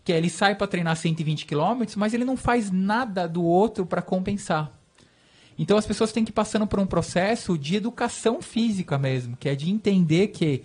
[0.05, 3.85] Que é, ele sai para treinar 120 km, mas ele não faz nada do outro
[3.85, 4.71] para compensar.
[5.59, 9.49] Então as pessoas têm que ir passando por um processo de educação física mesmo, que
[9.49, 10.63] é de entender que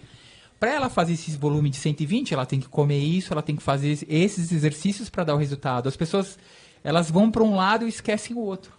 [0.60, 3.64] para ela fazer esse volume de 120, ela tem que comer isso, ela tem que
[3.64, 5.90] fazer esses exercícios para dar o resultado.
[5.90, 6.38] As pessoas
[6.84, 8.72] elas vão para um lado e esquecem o outro.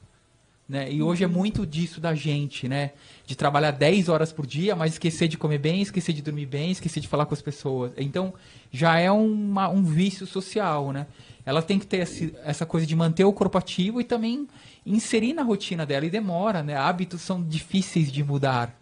[0.69, 0.93] Né?
[0.93, 2.91] E hoje é muito disso da gente, né?
[3.25, 6.73] De trabalhar 10 horas por dia, mas esquecer de comer bem, esquecer de dormir bem,
[6.73, 7.93] esquecer de falar com as pessoas.
[7.97, 8.35] Então,
[8.73, 11.07] já é uma- um vício social, né?
[11.45, 14.49] Ela tem que ter esse- essa coisa de manter o corpo ativo e também
[14.85, 16.05] inserir na rotina dela.
[16.05, 16.77] E demora, né?
[16.77, 18.77] Hábitos são difíceis de mudar.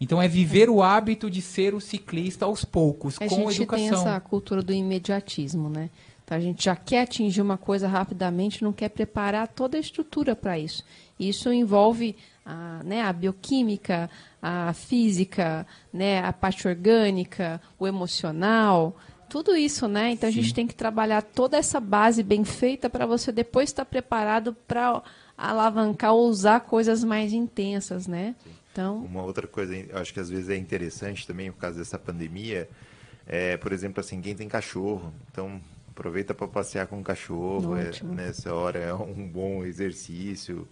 [0.00, 3.86] Então, é viver o hábito de ser o ciclista aos poucos, A com gente tem
[3.86, 4.00] educação.
[4.08, 5.90] essa cultura do imediatismo, né?
[6.30, 10.36] Então a gente já quer atingir uma coisa rapidamente, não quer preparar toda a estrutura
[10.36, 10.84] para isso.
[11.18, 12.14] Isso envolve
[12.46, 14.08] a, né, a bioquímica,
[14.40, 18.96] a física, né, a parte orgânica, o emocional,
[19.28, 20.12] tudo isso, né?
[20.12, 23.84] Então a gente tem que trabalhar toda essa base bem feita para você depois estar
[23.84, 25.02] preparado para
[25.36, 28.36] alavancar ou usar coisas mais intensas, né?
[28.70, 32.68] Então, Uma outra coisa, acho que às vezes é interessante também por causa dessa pandemia,
[33.26, 35.60] é, por exemplo, assim, quem tem cachorro, então
[36.00, 40.66] aproveita para passear com o cachorro, é, nessa hora é um bom exercício.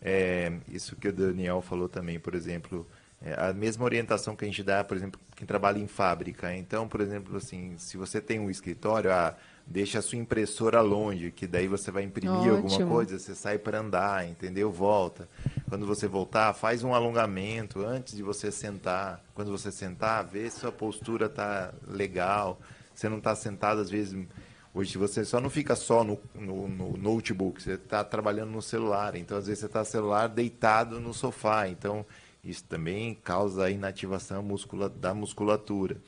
[0.00, 2.86] É, isso que o Daniel falou também, por exemplo,
[3.20, 6.56] é, a mesma orientação que a gente dá, por exemplo, quem trabalha em fábrica.
[6.56, 11.30] Então, por exemplo, assim, se você tem um escritório, ah, deixa a sua impressora longe,
[11.30, 12.90] que daí você vai imprimir alguma Ótimo.
[12.90, 14.72] coisa, você sai para andar, entendeu?
[14.72, 15.28] Volta.
[15.68, 19.22] Quando você voltar, faz um alongamento antes de você sentar.
[19.34, 22.58] Quando você sentar, vê se sua postura tá legal.
[22.94, 24.26] Você não está sentado, às vezes.
[24.74, 29.16] Hoje você só não fica só no, no, no notebook, você está trabalhando no celular.
[29.16, 31.68] Então, às vezes, você está celular deitado no sofá.
[31.68, 32.06] Então,
[32.42, 35.98] isso também causa a inativação muscula, da musculatura.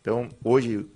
[0.00, 0.86] Então, hoje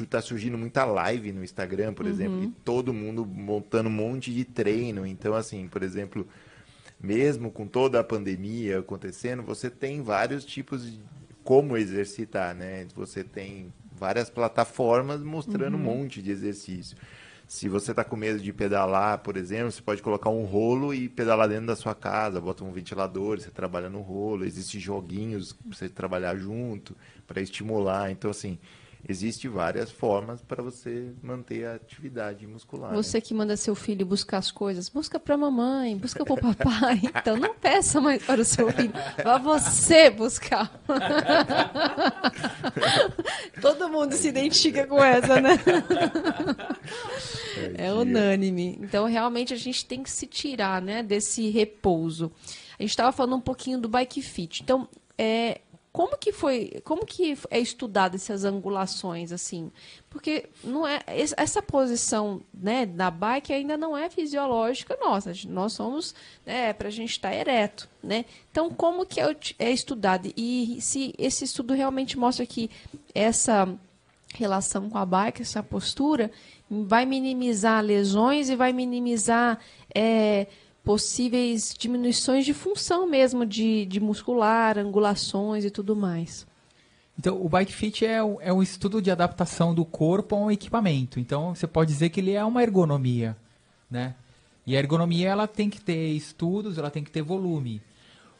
[0.00, 4.44] está surgindo muita live no Instagram, por exemplo, e todo mundo montando um monte de
[4.44, 5.06] treino.
[5.06, 6.26] Então, assim, por exemplo,
[7.00, 11.00] mesmo com toda a pandemia acontecendo, você tem vários tipos de
[11.42, 12.86] como exercitar, né?
[12.94, 16.96] Você tem várias plataformas mostrando um monte de exercício.
[17.48, 21.08] Se você está com medo de pedalar, por exemplo, você pode colocar um rolo e
[21.08, 25.76] pedalar dentro da sua casa, bota um ventilador, você trabalha no rolo, existem joguinhos para
[25.76, 28.10] você trabalhar junto, para estimular.
[28.10, 28.58] Então, assim,
[29.08, 32.90] existem várias formas para você manter a atividade muscular.
[32.90, 32.96] né?
[32.96, 36.40] Você que manda seu filho buscar as coisas, busca para a mamãe, busca para o
[36.54, 37.00] papai.
[37.16, 38.92] Então não peça mais para o seu filho,
[39.24, 40.70] vá você buscar.
[43.60, 45.58] Todo mundo se identifica com essa, né?
[47.76, 48.78] É unânime.
[48.80, 52.30] Então realmente a gente tem que se tirar, né, desse repouso.
[52.78, 54.62] A gente estava falando um pouquinho do bike fit.
[54.62, 54.86] Então,
[55.18, 55.62] é,
[55.96, 59.72] como que foi, como que é estudado essas angulações assim?
[60.10, 65.32] Porque não é es- essa posição, né, da bike ainda não é fisiológica nossa.
[65.48, 68.26] Nós somos, né, para a gente estar ereto, né?
[68.50, 72.70] Então, como que é, é estudado e se esse estudo realmente mostra que
[73.14, 73.66] essa
[74.34, 76.30] relação com a bike, essa postura,
[76.68, 79.58] vai minimizar lesões e vai minimizar
[79.94, 80.46] é,
[80.86, 86.46] possíveis diminuições de função mesmo, de, de muscular, angulações e tudo mais.
[87.18, 91.18] Então, o Bike Fit é, é um estudo de adaptação do corpo a um equipamento.
[91.18, 93.36] Então, você pode dizer que ele é uma ergonomia,
[93.90, 94.14] né?
[94.64, 97.82] E a ergonomia, ela tem que ter estudos, ela tem que ter volume.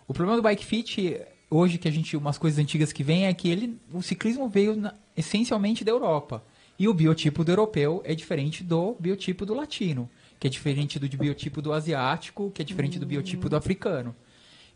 [0.07, 3.35] O problema do Bike Fit, hoje que a gente, umas coisas antigas que vem, é
[3.35, 6.45] que ele, o ciclismo veio na- essencialmente da Europa.
[6.79, 10.09] E o biotipo do europeu é diferente do biotipo do latino.
[10.39, 14.15] Que é diferente do biotipo do asiático, que é diferente do biotipo do africano.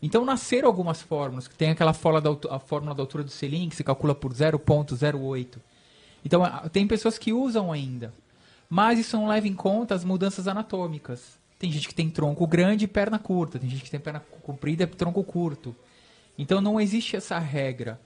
[0.01, 3.69] Então nasceram algumas fórmulas, que tem aquela fórmula da, a fórmula da altura do selim,
[3.69, 5.57] que se calcula por 0.08.
[6.25, 8.13] Então tem pessoas que usam ainda.
[8.69, 11.39] Mas isso não leva em conta as mudanças anatômicas.
[11.59, 14.83] Tem gente que tem tronco grande e perna curta, tem gente que tem perna comprida
[14.83, 15.75] e tronco curto.
[16.37, 17.99] Então não existe essa regra.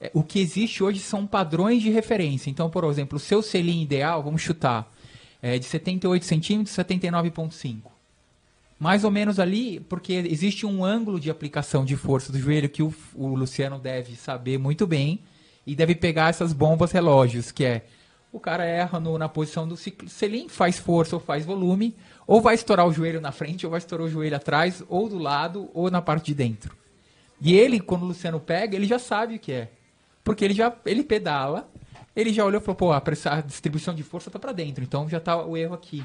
[0.00, 2.50] É, o que existe hoje são padrões de referência.
[2.50, 4.92] Então, por exemplo, o seu selim ideal, vamos chutar,
[5.42, 7.92] é de 78 centímetros, 79,5
[8.82, 12.82] mais ou menos ali, porque existe um ângulo de aplicação de força do joelho que
[12.82, 15.20] o, o Luciano deve saber muito bem
[15.64, 17.82] e deve pegar essas bombas relógios, que é
[18.32, 21.94] o cara erra no, na posição do selim, faz força ou faz volume,
[22.26, 25.16] ou vai estourar o joelho na frente, ou vai estourar o joelho atrás, ou do
[25.16, 26.76] lado, ou na parte de dentro.
[27.40, 29.70] E ele, quando o Luciano pega, ele já sabe o que é.
[30.24, 31.70] Porque ele já ele pedala,
[32.14, 35.08] ele já olhou e falou, pô, a, a distribuição de força tá para dentro, então
[35.08, 36.04] já tá o erro aqui.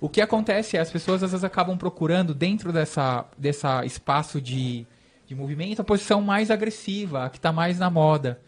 [0.00, 4.86] O que acontece é as pessoas às vezes acabam procurando dentro dessa, dessa espaço de,
[5.26, 8.40] de movimento a posição mais agressiva, a que está mais na moda.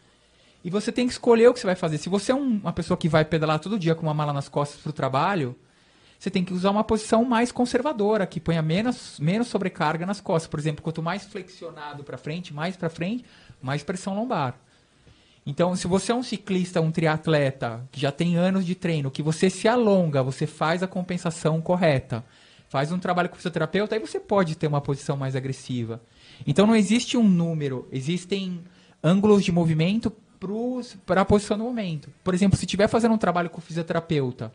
[0.62, 1.96] E você tem que escolher o que você vai fazer.
[1.96, 4.48] Se você é um, uma pessoa que vai pedalar todo dia com uma mala nas
[4.48, 5.56] costas para o trabalho,
[6.18, 10.48] você tem que usar uma posição mais conservadora, que ponha menos, menos sobrecarga nas costas.
[10.48, 13.24] Por exemplo, quanto mais flexionado para frente, mais para frente,
[13.62, 14.58] mais pressão lombar.
[15.46, 19.22] Então, se você é um ciclista, um triatleta, que já tem anos de treino, que
[19.22, 22.24] você se alonga, você faz a compensação correta,
[22.68, 26.02] faz um trabalho com o fisioterapeuta, aí você pode ter uma posição mais agressiva.
[26.44, 28.61] Então, não existe um número, existem
[29.00, 30.12] ângulos de movimento
[31.06, 32.11] para a posição do momento.
[32.24, 34.52] Por exemplo, se estiver fazendo um trabalho com o fisioterapeuta,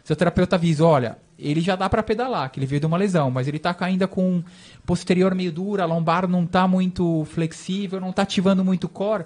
[0.00, 3.30] o fisioterapeuta avisa, olha, ele já dá para pedalar, que ele veio de uma lesão,
[3.30, 4.42] mas ele está ainda com
[4.84, 9.24] posterior meio dura, a lombar não está muito flexível, não está ativando muito o core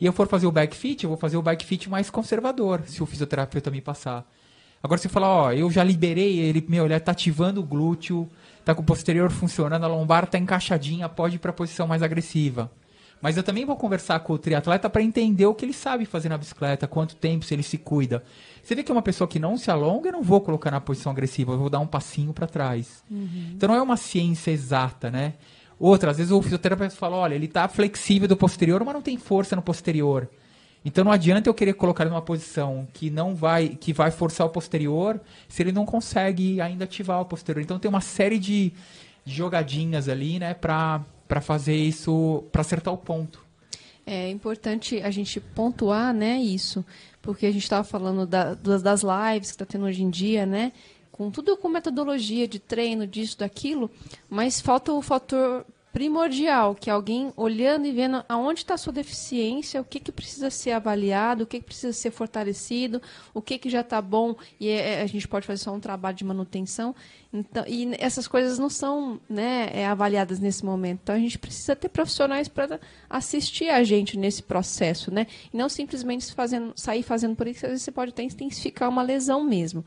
[0.00, 2.82] e eu for fazer o back fit, eu vou fazer o back fit mais conservador,
[2.86, 4.24] se o fisioterapeuta me passar.
[4.82, 8.28] Agora, se falar, ó, eu já liberei ele, meu, ele tá ativando o glúteo,
[8.64, 12.70] tá com o posterior funcionando, a lombar tá encaixadinha, pode ir para posição mais agressiva.
[13.20, 16.28] Mas eu também vou conversar com o triatleta para entender o que ele sabe fazer
[16.28, 18.22] na bicicleta, quanto tempo, se ele se cuida.
[18.62, 20.80] Você vê que é uma pessoa que não se alonga, eu não vou colocar na
[20.80, 23.02] posição agressiva, eu vou dar um passinho para trás.
[23.10, 23.52] Uhum.
[23.54, 25.34] Então não é uma ciência exata, né?
[25.78, 29.16] Outra, às vezes o fisioterapeuta fala, olha, ele está flexível do posterior, mas não tem
[29.16, 30.28] força no posterior.
[30.84, 34.46] Então não adianta eu querer colocar ele numa posição que não vai, que vai forçar
[34.46, 37.62] o posterior, se ele não consegue ainda ativar o posterior.
[37.62, 38.72] Então tem uma série de
[39.24, 43.46] jogadinhas ali, né, para para fazer isso, para acertar o ponto.
[44.06, 46.82] É importante a gente pontuar, né, isso,
[47.20, 50.72] porque a gente estava falando da, das lives que está tendo hoje em dia, né,
[51.18, 53.90] com tudo com metodologia de treino, disso, daquilo,
[54.30, 58.92] mas falta o fator primordial, que é alguém olhando e vendo aonde está a sua
[58.92, 63.00] deficiência, o que, que precisa ser avaliado, o que, que precisa ser fortalecido,
[63.32, 65.80] o que, que já está bom e é, é, a gente pode fazer só um
[65.80, 66.94] trabalho de manutenção.
[67.32, 71.00] Então, e essas coisas não são né, é, avaliadas nesse momento.
[71.02, 75.26] Então a gente precisa ter profissionais para assistir a gente nesse processo, né?
[75.52, 79.02] E não simplesmente fazendo, sair fazendo por isso, às vezes você pode até intensificar uma
[79.02, 79.84] lesão mesmo.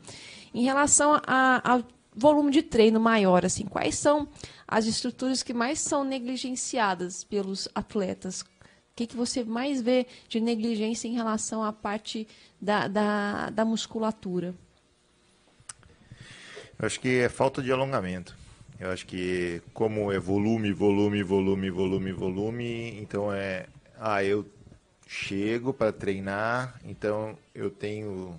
[0.54, 1.82] Em relação ao
[2.14, 4.28] volume de treino maior, assim, quais são
[4.66, 8.42] as estruturas que mais são negligenciadas pelos atletas?
[8.42, 12.28] O que, que você mais vê de negligência em relação à parte
[12.60, 14.54] da, da, da musculatura?
[16.78, 18.36] Eu acho que é falta de alongamento.
[18.78, 23.66] Eu acho que como é volume, volume, volume, volume, volume, então é,
[23.98, 24.44] ah, eu
[25.06, 28.34] chego para treinar, então eu tenho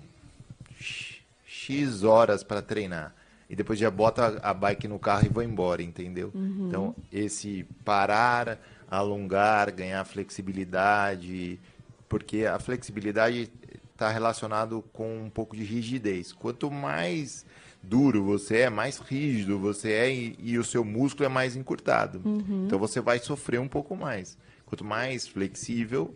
[1.46, 3.14] X horas para treinar.
[3.54, 6.32] E depois já bota a bike no carro e vou embora, entendeu?
[6.34, 6.66] Uhum.
[6.66, 8.58] Então, esse parar,
[8.90, 11.60] alongar, ganhar flexibilidade,
[12.08, 13.48] porque a flexibilidade
[13.92, 16.32] está relacionado com um pouco de rigidez.
[16.32, 17.46] Quanto mais
[17.80, 22.20] duro você é, mais rígido você é e, e o seu músculo é mais encurtado.
[22.24, 22.64] Uhum.
[22.66, 24.36] Então você vai sofrer um pouco mais.
[24.66, 26.12] Quanto mais flexível,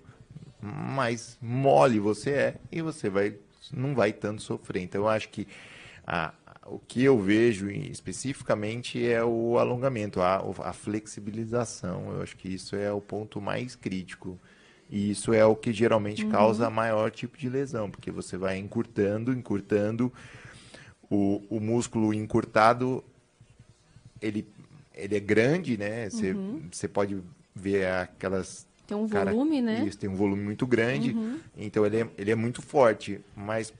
[0.61, 3.37] mais mole você é e você vai
[3.73, 4.83] não vai tanto sofrer.
[4.83, 5.47] Então, eu acho que
[6.11, 6.33] a,
[6.71, 12.13] o que eu vejo especificamente é o alongamento, a, a flexibilização.
[12.13, 14.39] Eu acho que isso é o ponto mais crítico.
[14.91, 16.31] E isso é o que geralmente uhum.
[16.31, 20.13] causa maior tipo de lesão, porque você vai encurtando, encurtando.
[21.11, 23.03] O, o músculo encurtado,
[24.21, 24.47] ele,
[24.95, 26.09] ele é grande, né?
[26.09, 26.63] Você, uhum.
[26.71, 27.19] você pode
[27.55, 29.87] ver aquelas tem um volume, Cara, né?
[29.87, 31.13] Isso, tem um volume muito grande.
[31.13, 31.39] Uhum.
[31.59, 33.21] Então ele é, ele é muito forte.
[33.37, 33.71] Mas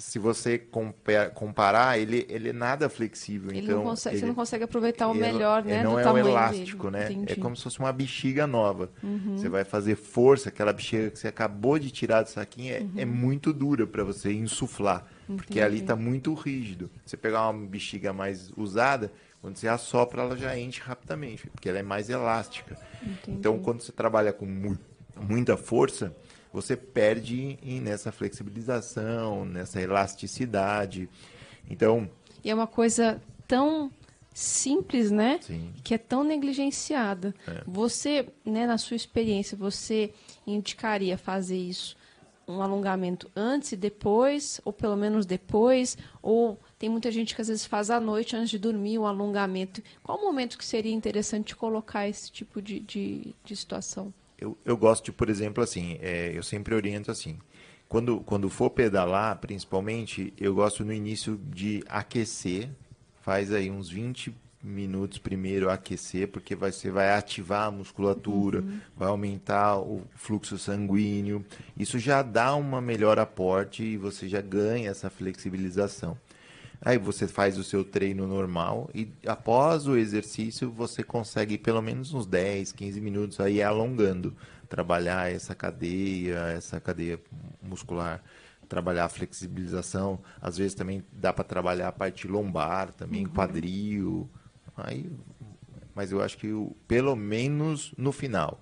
[0.00, 3.50] se você compa- comparar, ele, ele é nada flexível.
[3.50, 5.82] Ele então, não consegue, ele- você não consegue aproveitar o ele não- melhor, ele né?
[5.84, 7.04] não do é um elástico, dele.
[7.04, 7.12] né?
[7.12, 7.32] Entendi.
[7.32, 8.90] É como se fosse uma bexiga nova.
[9.02, 9.36] Uhum.
[9.36, 12.90] Você vai fazer força, aquela bexiga que você acabou de tirar do saquinho é, Uhum.
[12.96, 16.90] é muito dura para você insuflar, porque ali está muito rígido.
[17.04, 21.78] Você pegar uma bexiga mais usada, quando você assopra, ela já enche rapidamente, porque ela
[21.78, 22.76] é mais elástica.
[23.28, 24.78] Então, quando você trabalha com mu-
[25.20, 26.14] muita força,
[26.52, 31.08] você perde em- nessa flexibilização, nessa elasticidade.
[31.68, 32.10] Então,
[32.42, 33.90] E é uma coisa tão
[34.32, 35.38] simples, né?
[35.42, 35.72] Sim.
[35.84, 37.34] Que é tão negligenciada.
[37.66, 40.12] Você, né, na sua experiência, você
[40.46, 41.96] indicaria fazer isso,
[42.48, 47.46] um alongamento antes e depois, ou pelo menos depois, ou tem muita gente que às
[47.48, 49.82] vezes faz à noite antes de dormir um alongamento.
[50.02, 54.12] Qual o momento que seria interessante colocar esse tipo de, de, de situação?
[54.40, 57.38] Eu, eu gosto de, por exemplo, assim, é, eu sempre oriento assim.
[57.88, 62.70] Quando, quando for pedalar, principalmente, eu gosto no início de aquecer.
[63.20, 68.62] Faz aí uns 20 minutos primeiro aquecer, porque vai, você vai ativar a musculatura,
[68.96, 71.44] vai aumentar o fluxo sanguíneo.
[71.76, 76.16] Isso já dá uma melhor aporte e você já ganha essa flexibilização.
[76.82, 82.14] Aí você faz o seu treino normal e após o exercício você consegue pelo menos
[82.14, 84.34] uns 10, 15 minutos aí alongando,
[84.68, 87.20] trabalhar essa cadeia, essa cadeia
[87.62, 88.22] muscular,
[88.66, 94.30] trabalhar a flexibilização, às vezes também dá para trabalhar a parte lombar, também quadril.
[94.76, 95.10] Aí
[95.94, 98.58] mas eu acho que o, pelo menos no final.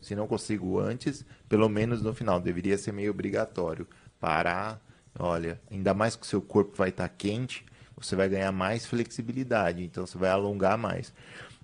[0.00, 2.40] Se não consigo antes, pelo menos no final.
[2.40, 3.86] Deveria ser meio obrigatório.
[4.20, 4.78] Parar
[5.18, 7.64] Olha, ainda mais que o seu corpo vai estar quente,
[7.96, 11.12] você vai ganhar mais flexibilidade, então você vai alongar mais.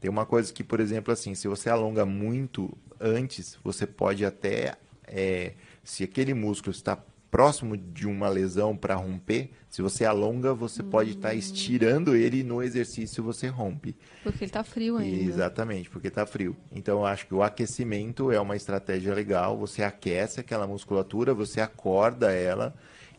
[0.00, 4.76] Tem uma coisa que, por exemplo, assim, se você alonga muito antes, você pode até,
[5.06, 6.96] é, se aquele músculo está
[7.30, 12.42] próximo de uma lesão para romper, se você alonga, você pode estar estirando ele e
[12.42, 13.94] no exercício você rompe.
[14.22, 15.24] Porque ele tá frio ainda.
[15.24, 16.56] Exatamente, porque está frio.
[16.72, 19.58] Então, eu acho que o aquecimento é uma estratégia legal.
[19.58, 22.74] Você aquece aquela musculatura, você acorda ela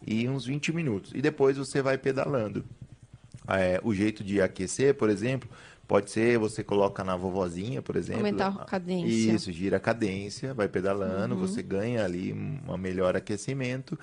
[0.05, 1.11] e uns 20 minutos.
[1.13, 2.63] E depois você vai pedalando.
[3.47, 5.49] É, o jeito de aquecer, por exemplo,
[5.87, 8.19] pode ser você coloca na vovozinha, por exemplo.
[8.19, 9.31] Aumentar a cadência.
[9.33, 13.97] Isso, gira a cadência, vai pedalando, você ganha ali um melhor aquecimento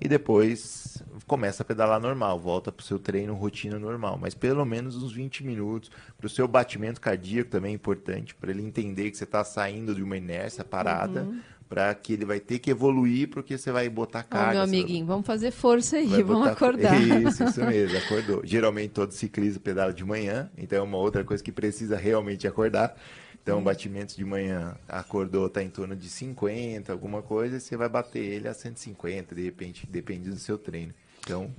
[0.00, 4.64] e depois começa a pedalar normal, volta para o seu treino rotina normal, mas pelo
[4.64, 5.90] menos uns 20 minutos.
[6.16, 9.94] Para o seu batimento cardíaco também é importante, para ele entender que você está saindo
[9.94, 11.26] de uma inércia parada,
[11.72, 14.58] para que ele vai ter que evoluir, porque você vai botar carga.
[14.58, 17.00] meu você vai- amiguinho, vamos fazer força aí, Vai vamos botar- acordar.
[17.00, 18.42] Isso, isso mesmo, acordou.
[18.44, 22.94] Geralmente todo ciclista pedala de manhã, então é uma outra coisa que precisa realmente acordar.
[23.42, 27.88] Então, batimentos de manhã, acordou, tá em torno de 50, alguma coisa, e você vai
[27.88, 30.92] bater ele a 150, de repente, depende do seu treino.
[31.20, 31.50] Então,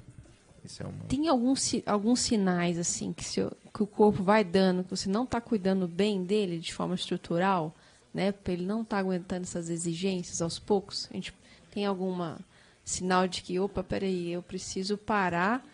[0.64, 0.92] isso é um...
[1.10, 5.10] Tem alguns, alguns sinais, assim, que, se, o- que o corpo vai dando, que você
[5.10, 7.76] não está cuidando bem dele de forma estrutural,
[8.14, 8.32] né?
[8.32, 11.08] Para ele não estar aguentando essas exigências aos poucos?
[11.12, 11.34] A gente
[11.72, 12.40] tem alguma
[12.84, 15.66] sinal de que, opa, peraí, eu preciso parar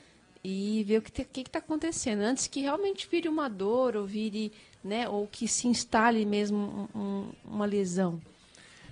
[0.43, 4.51] e ver o que está acontecendo, antes que realmente vire uma dor ou vire,
[4.83, 5.09] né?
[5.09, 8.21] Ou que se instale mesmo um- uma lesão.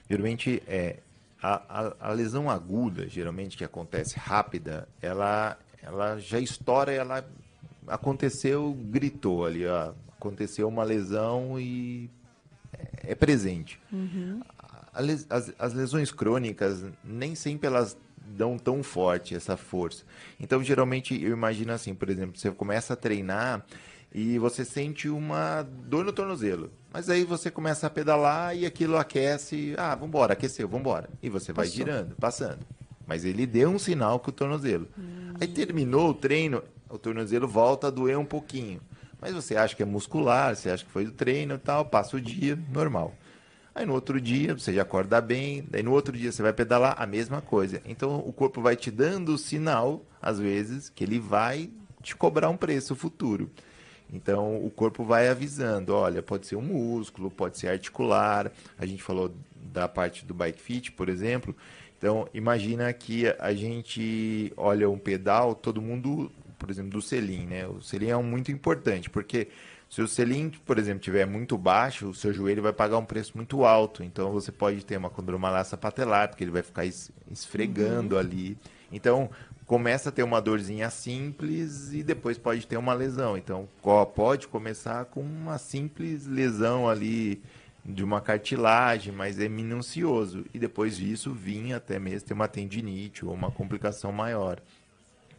[0.09, 0.97] Geralmente, é,
[1.41, 7.25] a, a, a lesão aguda, geralmente que acontece rápida, ela, ela já estoura, ela
[7.87, 12.09] aconteceu, gritou ali, ó, aconteceu uma lesão e
[13.03, 13.79] é presente.
[14.99, 17.95] Les- As, as lesões crônicas, nem sempre elas
[18.29, 20.03] dão tão forte essa força.
[20.39, 23.63] Então, geralmente, eu imagino assim, por exemplo, você começa a treinar
[24.13, 26.71] e você sente uma dor no tornozelo.
[26.91, 29.75] Mas aí você começa a pedalar e aquilo aquece.
[29.77, 31.09] Ah, vambora, aqueceu, vambora.
[31.21, 31.77] E você vai Passou.
[31.77, 32.59] girando, passando.
[33.05, 34.87] Mas ele deu um sinal com o tornozelo.
[35.39, 38.81] Aí terminou o treino, o tornozelo volta a doer um pouquinho.
[39.19, 42.17] Mas você acha que é muscular, você acha que foi do treino e tal, passa
[42.17, 43.13] o dia, normal.
[43.73, 46.95] Aí no outro dia você já acorda bem, daí no outro dia você vai pedalar,
[46.97, 47.81] a mesma coisa.
[47.85, 51.69] Então o corpo vai te dando o sinal, às vezes, que ele vai
[52.01, 53.51] te cobrar um preço futuro.
[54.11, 58.51] Então o corpo vai avisando, olha, pode ser um músculo, pode ser articular.
[58.77, 61.55] A gente falou da parte do bike fit, por exemplo.
[61.97, 67.67] Então imagina que a gente olha um pedal, todo mundo, por exemplo, do selim, né?
[67.67, 69.47] O selim é um muito importante, porque
[69.89, 73.33] se o selim, por exemplo, tiver muito baixo, o seu joelho vai pagar um preço
[73.35, 74.03] muito alto.
[74.03, 78.57] Então você pode ter uma condromalácia patelar, porque ele vai ficar es- esfregando ali.
[78.91, 79.29] Então
[79.65, 83.37] começa a ter uma dorzinha simples e depois pode ter uma lesão.
[83.37, 83.67] Então
[84.15, 87.41] pode começar com uma simples lesão ali
[87.85, 90.45] de uma cartilagem, mas é minucioso.
[90.53, 94.59] E depois disso vinha até mesmo ter uma tendinite ou uma complicação maior.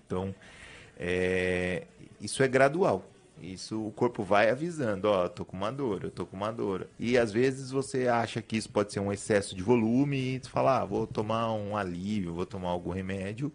[0.06, 0.34] Então,
[0.99, 1.84] é,
[2.20, 3.05] isso é gradual.
[3.40, 6.51] Isso o corpo vai avisando, ó, eu tô com uma dor, eu tô com uma
[6.51, 6.88] dor.
[6.99, 10.51] E às vezes você acha que isso pode ser um excesso de volume e tu
[10.51, 13.53] fala, ah, vou tomar um alívio, vou tomar algum remédio.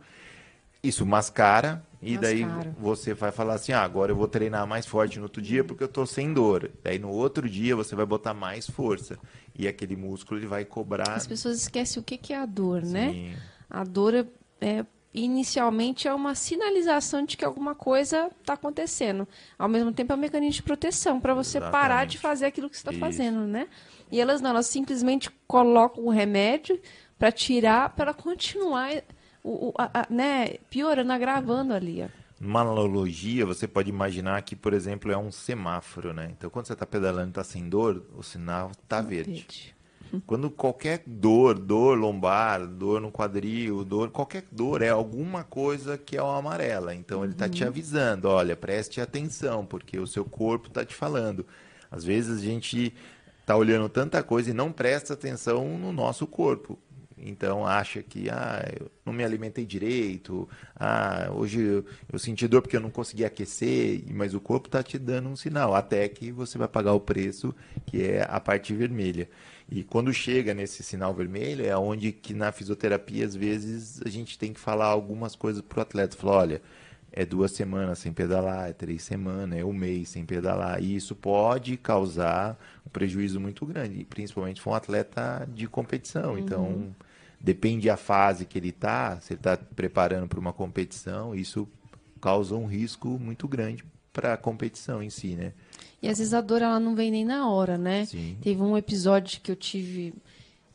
[0.82, 2.76] Isso mascara e daí Mascara.
[2.78, 5.84] você vai falar assim, ah, agora eu vou treinar mais forte no outro dia porque
[5.84, 6.70] eu tô sem dor.
[6.84, 9.18] Daí no outro dia você vai botar mais força
[9.56, 11.14] e aquele músculo ele vai cobrar.
[11.14, 13.12] As pessoas esquecem o que, que é a dor, né?
[13.12, 13.34] Sim.
[13.70, 14.26] A dor é,
[14.60, 19.28] é, inicialmente é uma sinalização de que alguma coisa está acontecendo.
[19.58, 21.70] Ao mesmo tempo é um mecanismo de proteção para você parar
[22.06, 22.12] Exatamente.
[22.12, 23.68] de fazer aquilo que você está fazendo, né?
[24.12, 26.80] E elas não, elas simplesmente colocam o remédio
[27.18, 28.92] para tirar, para continuar,
[29.44, 32.02] o, o- a- a- né, piorando, agravando ali.
[32.04, 32.08] ó.
[32.40, 36.30] Numa analogia, você pode imaginar que, por exemplo, é um semáforo, né?
[36.38, 39.32] Então, quando você está pedalando e está sem dor, o sinal está verde.
[39.32, 39.76] Verde.
[40.28, 46.16] Quando qualquer dor, dor lombar, dor no quadril, dor, qualquer dor é alguma coisa que
[46.16, 46.94] é o amarela.
[46.94, 51.46] Então ele está te avisando, olha, preste atenção, porque o seu corpo está te falando.
[51.90, 52.94] Às vezes a gente
[53.42, 56.78] está olhando tanta coisa e não presta atenção no nosso corpo.
[57.18, 62.62] Então acha que ah, eu não me alimentei direito, ah, hoje eu, eu senti dor
[62.62, 66.32] porque eu não consegui aquecer, mas o corpo está te dando um sinal, até que
[66.32, 67.56] você vai pagar o preço,
[67.86, 69.30] que é a parte vermelha.
[69.70, 74.38] E quando chega nesse sinal vermelho, é onde que na fisioterapia, às vezes, a gente
[74.38, 76.18] tem que falar algumas coisas para o atleta.
[76.18, 76.62] Falar, olha,
[77.12, 80.82] é duas semanas sem pedalar, é três semanas, é um mês sem pedalar.
[80.82, 86.38] E isso pode causar um prejuízo muito grande, principalmente para um atleta de competição.
[86.38, 86.94] Então,
[87.40, 91.68] depende da fase que ele está, se ele está preparando para uma competição, isso
[92.20, 93.84] causa um risco muito grande
[94.14, 95.52] para a competição em si, né?
[96.02, 98.06] E às vezes a dor ela não vem nem na hora, né?
[98.06, 98.38] Sim.
[98.42, 100.14] Teve um episódio que eu tive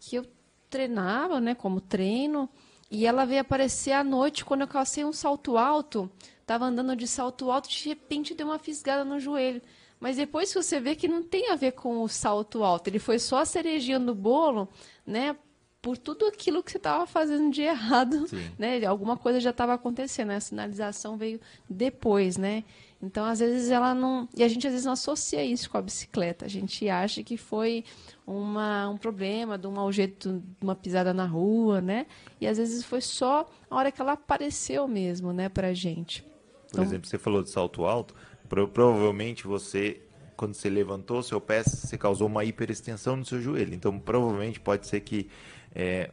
[0.01, 0.27] que eu
[0.69, 2.49] treinava, né, como treino,
[2.91, 6.11] e ela veio aparecer à noite quando eu calcei um salto alto,
[6.47, 9.61] tava andando de salto alto, de repente deu uma fisgada no joelho.
[10.01, 12.99] Mas depois que você vê que não tem a ver com o salto alto, ele
[12.99, 14.69] foi só a cerejinha do bolo,
[15.07, 15.37] né?
[15.83, 18.51] Por tudo aquilo que você estava fazendo de errado, Sim.
[18.59, 18.85] né?
[18.85, 20.37] Alguma coisa já estava acontecendo, né?
[20.37, 22.65] a sinalização veio depois, né?
[23.01, 25.83] Então, às vezes ela não, e a gente às vezes não associa isso com a
[25.83, 26.45] bicicleta.
[26.45, 27.85] A gente acha que foi
[28.27, 32.07] uma, um problema de um mau jeito, de uma pisada na rua, né?
[32.41, 36.23] E às vezes foi só a hora que ela apareceu mesmo, né, pra gente.
[36.23, 36.31] Por
[36.73, 38.15] Então- exemplo, você falou de salto alto,
[38.49, 40.01] pro- provavelmente você,
[40.37, 43.73] quando você levantou seu pé, você causou uma hiperextensão no seu joelho.
[43.75, 45.29] Então, provavelmente pode ser que
[45.73, 46.11] é,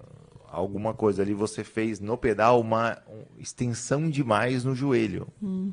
[0.55, 5.27] alguma coisa ali você fez no pedal uma um- extensão demais no joelho,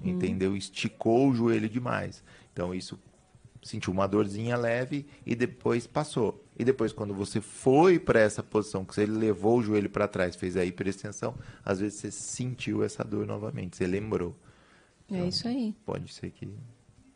[0.04, 0.56] entendeu?
[0.56, 2.22] Esticou o joelho demais.
[2.52, 2.98] Então, isso
[3.62, 6.44] sentiu uma dorzinha leve e depois passou.
[6.58, 10.34] E depois, quando você foi para essa posição, que você levou o joelho para trás,
[10.36, 14.36] fez a hiperextensão, às vezes você sentiu essa dor novamente, você lembrou.
[15.10, 15.74] É isso aí.
[15.84, 16.46] Pode ser que.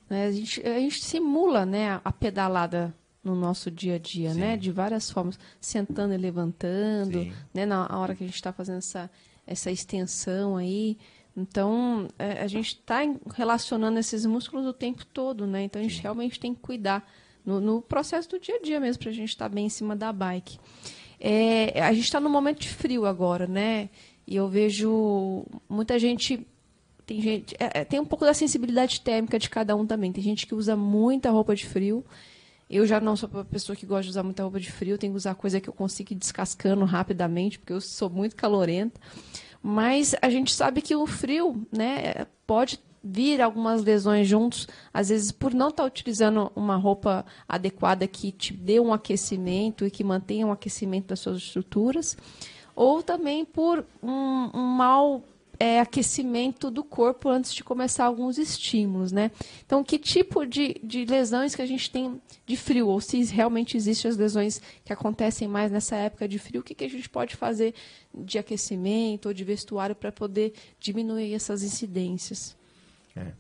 [0.09, 0.27] né?
[0.27, 2.95] A, gente, a gente simula né, a pedalada
[3.27, 4.41] no nosso dia a dia, Sim.
[4.41, 4.57] né?
[4.57, 7.33] De várias formas, sentando e levantando, Sim.
[7.53, 7.66] né?
[7.66, 9.11] Na hora que a gente está fazendo essa,
[9.45, 10.97] essa extensão aí.
[11.37, 13.01] Então, é, a gente está
[13.35, 15.64] relacionando esses músculos o tempo todo, né?
[15.64, 17.07] Então, a gente realmente tem que cuidar
[17.45, 19.97] no, no processo do dia a dia mesmo, para a gente estar bem em cima
[19.97, 20.59] da bike.
[21.18, 23.91] É, a gente está num momento de frio agora, né?
[24.24, 26.47] E eu vejo muita gente
[27.07, 30.12] tem gente é, é, tem um pouco da sensibilidade térmica de cada um também.
[30.12, 32.05] Tem gente que usa muita roupa de frio.
[32.69, 34.99] Eu já não sou uma pessoa que gosta de usar muita roupa de frio.
[34.99, 39.01] Tenho que usar coisa que eu consigo ir descascando rapidamente, porque eu sou muito calorenta.
[39.62, 45.31] Mas a gente sabe que o frio, né, pode vir algumas lesões juntos, às vezes
[45.31, 50.47] por não estar utilizando uma roupa adequada que te dê um aquecimento e que mantenha
[50.47, 52.17] um aquecimento das suas estruturas,
[52.75, 55.23] ou também por um, um mau
[55.59, 59.31] é, aquecimento do corpo antes de começar alguns estímulos, né?
[59.65, 62.89] Então, que tipo de, de lesões que a gente tem de frio?
[62.89, 66.75] Ou se realmente existem as lesões que acontecem mais nessa época de frio, o que,
[66.75, 67.75] que a gente pode fazer
[68.15, 72.57] de aquecimento ou de vestuário para poder diminuir essas incidências?
[73.15, 73.33] É.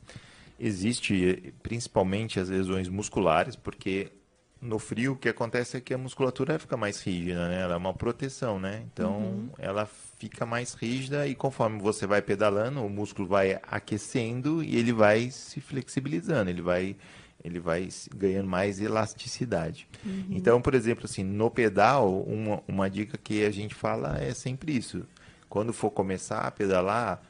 [0.58, 4.10] Existe eh, principalmente as lesões musculares, porque
[4.60, 7.60] no frio o que acontece é que a musculatura fica mais rígida, né?
[7.60, 8.82] Ela é uma proteção, né?
[8.90, 9.88] Então ela
[10.18, 15.30] fica mais rígida e conforme você vai pedalando, o músculo vai aquecendo e ele vai
[15.30, 16.96] se flexibilizando, ele vai
[17.44, 19.86] ele vai ganhando mais elasticidade.
[20.30, 24.76] Então, por exemplo, assim, no pedal, uma, uma dica que a gente fala é sempre
[24.76, 25.04] isso.
[25.48, 27.22] Quando for começar a pedalar,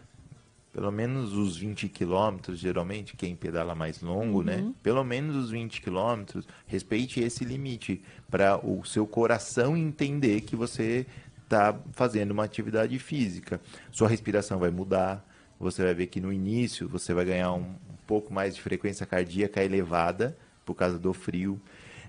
[0.72, 4.72] pelo menos os 20 quilômetros, geralmente, quem pedala mais longo, né?
[4.82, 11.06] Pelo menos os 20 quilômetros, respeite esse limite para o seu coração entender que você
[11.46, 13.60] está fazendo uma atividade física.
[13.90, 15.24] Sua respiração vai mudar,
[15.58, 19.06] você vai ver que no início você vai ganhar um, um pouco mais de frequência
[19.06, 21.60] cardíaca elevada por causa do frio.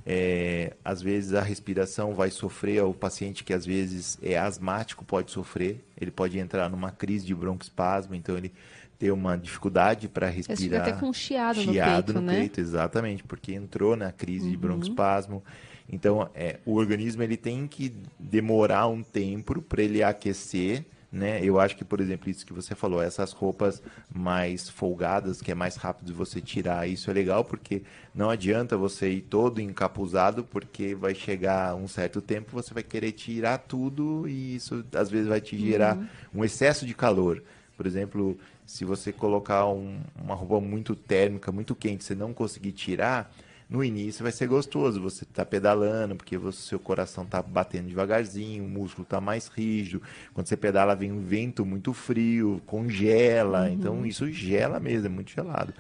[0.10, 5.32] É, às vezes a respiração vai sofrer, o paciente que às vezes é asmático pode
[5.32, 8.54] sofrer, ele pode entrar numa crise de broncoespasmo, então ele
[8.98, 10.58] ter uma dificuldade para respirar.
[10.58, 12.40] Você fica até com chiado, chiado no peito, no né?
[12.40, 14.52] peito, exatamente, porque entrou na crise Uhum.
[14.52, 15.44] de broncoespasmo.
[15.90, 21.40] Então, é, o organismo ele tem que demorar um tempo para ele aquecer, né?
[21.42, 23.82] Eu acho que, por exemplo, isso que você falou, essas roupas
[24.14, 27.84] mais folgadas, que é mais rápido de você tirar, isso é legal porque
[28.14, 33.14] não adianta você ir todo encapuzado, porque vai chegar um certo tempo, você vai querer
[33.14, 35.98] tirar tudo e isso às vezes vai te gerar
[36.36, 37.42] um excesso de calor.
[37.78, 42.74] Por exemplo, se você colocar um- uma roupa muito térmica, muito quente, você não conseguir
[42.74, 43.34] tirar,
[43.70, 45.02] no início vai ser gostoso.
[45.02, 50.02] Você está pedalando, porque o seu coração está batendo devagarzinho, o músculo está mais rígido.
[50.34, 53.70] Quando você pedala, vem um vento muito frio, congela.
[53.70, 55.74] Então, isso gela mesmo, é muito gelado.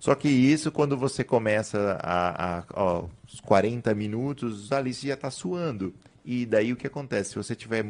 [0.00, 5.14] Só que isso, quando você começa a, a ó, os 40 minutos, ali você já
[5.14, 5.94] está suando.
[6.24, 7.30] E daí o que acontece?
[7.30, 7.84] Se você tiver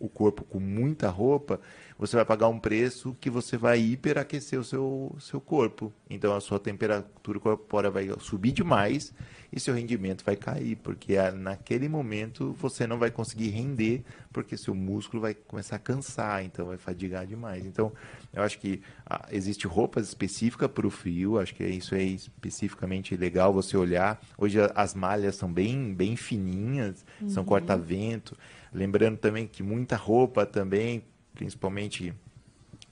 [0.00, 1.60] o- corpo com muita roupa,
[1.96, 5.92] você vai pagar um preço que você vai hiperaquecer o seu, seu corpo.
[6.10, 9.12] Então a sua temperatura corpórea vai subir demais
[9.52, 14.56] e seu rendimento vai cair, porque ah, naquele momento você não vai conseguir render, porque
[14.56, 17.64] seu músculo vai começar a cansar, então vai fadigar demais.
[17.64, 17.92] Então
[18.32, 23.16] eu acho que ah, existe roupas específicas para o frio, acho que isso é especificamente
[23.16, 24.20] legal você olhar.
[24.36, 28.36] Hoje as malhas são bem, bem fininhas, são corta-vento.
[28.72, 31.02] Lembrando também que muita roupa também,
[31.34, 32.12] principalmente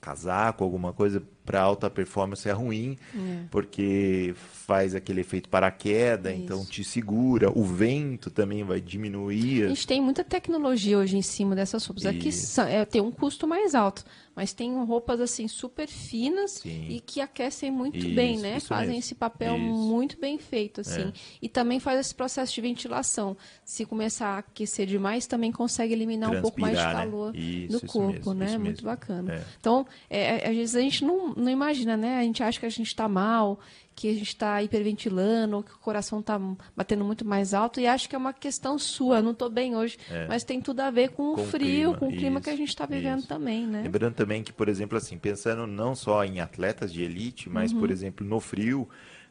[0.06, 2.96] casaco, alguma coisa para alta performance é ruim,
[3.50, 7.50] porque faz aquele efeito paraquedas, então te segura.
[7.56, 9.68] O vento também vai A diminuir.
[9.68, 12.06] gente tem muita tecnologia hoje em cima dessas roupas.
[12.06, 14.04] Aqui são- é, tem um custo mais alto,
[14.36, 16.86] mas tem roupas assim super finas Sim.
[16.90, 18.60] e que aquecem muito Isso, bem, né?
[18.60, 18.98] Fazem mesmo.
[19.00, 19.64] esse papel Isso.
[19.64, 21.08] muito bem feito, assim.
[21.08, 21.12] É.
[21.40, 23.34] E também faz esse processo de ventilação.
[23.64, 27.10] Se começar a aquecer demais, também consegue eliminar um pouco mais de Transpirar, né?
[27.10, 28.58] calor Isso, do corpo, mesmo, né?
[28.58, 29.36] Muito bacana.
[29.36, 29.44] É.
[29.58, 32.18] Então, é, é, às vezes a gente não, não imagina, né?
[32.18, 33.58] A gente acha que a gente está mal,
[33.96, 36.38] que a gente está hiperventilando, que o coração está
[36.76, 39.22] batendo muito mais alto e acha que é uma questão sua.
[39.22, 41.36] Não estou bem hoje, mas tem tudo a ver com, É.
[41.36, 43.28] Com o frio, clima, com o clima que a isso, gente está vivendo isso.
[43.28, 43.80] também, né?
[43.82, 47.90] Lembrando também que, por exemplo, assim, pensando não só em atletas de elite, mas, por
[47.90, 48.86] exemplo, no frio,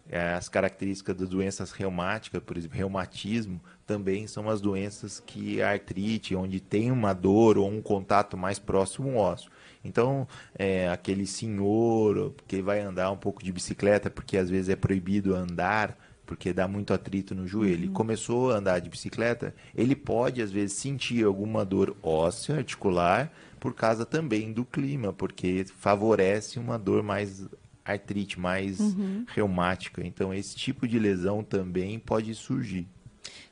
[0.09, 5.71] eh, as características das doenças reumáticas, por exemplo, reumatismo, também são as doenças que a
[5.71, 9.49] artrite, onde tem uma dor ou um contato mais próximo ao osso.
[9.85, 10.27] Então,
[10.57, 15.35] eh, aquele senhor que vai andar um pouco de bicicleta, porque às vezes é proibido
[15.35, 20.41] andar, porque dá muito atrito no joelho, e começou a andar de bicicleta, ele pode
[20.41, 26.77] às vezes sentir alguma dor óssea, articular, por causa também do clima, porque favorece uma
[26.77, 27.47] dor mais
[27.83, 28.79] artrite, mais
[29.27, 30.05] reumática.
[30.05, 32.87] Então esse tipo de lesão também pode surgir.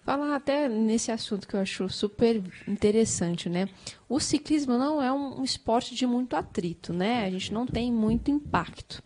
[0.04, 3.70] Falar até nesse assunto que eu acho super interessante, né?
[4.10, 7.26] O ciclismo não é um, esporte de muito atrito, né?
[7.26, 9.02] A gente não tem muito impacto.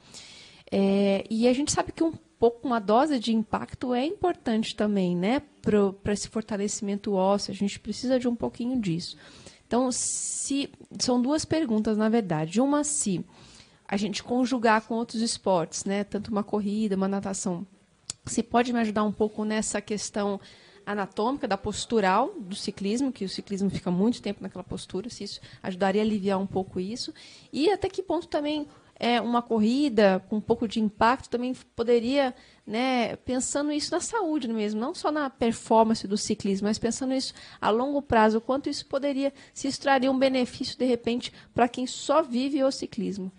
[0.72, 5.16] É, e a gente sabe que um pouco, uma dose de impacto é importante também,
[5.16, 5.44] né?
[5.62, 9.18] Para esse fortalecimento ósseo, a gente precisa de um pouquinho disso.
[9.68, 10.68] Então, se
[11.00, 12.60] são duas perguntas, na verdade.
[12.60, 13.24] Uma, se
[13.88, 16.04] a gente conjugar com outros esportes, né?
[16.04, 17.68] Tanto uma corrida, uma natação,
[18.26, 20.40] você pode me ajudar um pouco nessa questão
[20.88, 25.42] anatômica, da postural do ciclismo, que o ciclismo fica muito tempo naquela postura, se isso
[25.62, 27.14] ajudaria a aliviar um pouco isso.
[27.52, 28.66] E até que ponto também
[28.98, 32.34] é, uma corrida com um pouco de impacto também poderia,
[32.66, 37.34] né, pensando isso na saúde mesmo, não só na performance do ciclismo, mas pensando isso
[37.60, 41.86] a longo prazo, o quanto isso poderia se extrair um benefício de repente para quem
[41.86, 43.30] só vive o ciclismo.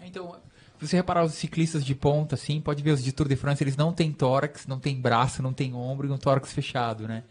[0.00, 0.34] Então,
[0.78, 3.62] se você reparar os ciclistas de ponta, assim, pode ver os de Tour de France,
[3.62, 7.22] eles não têm tórax, não tem braço, não tem ombro e um tórax fechado, né?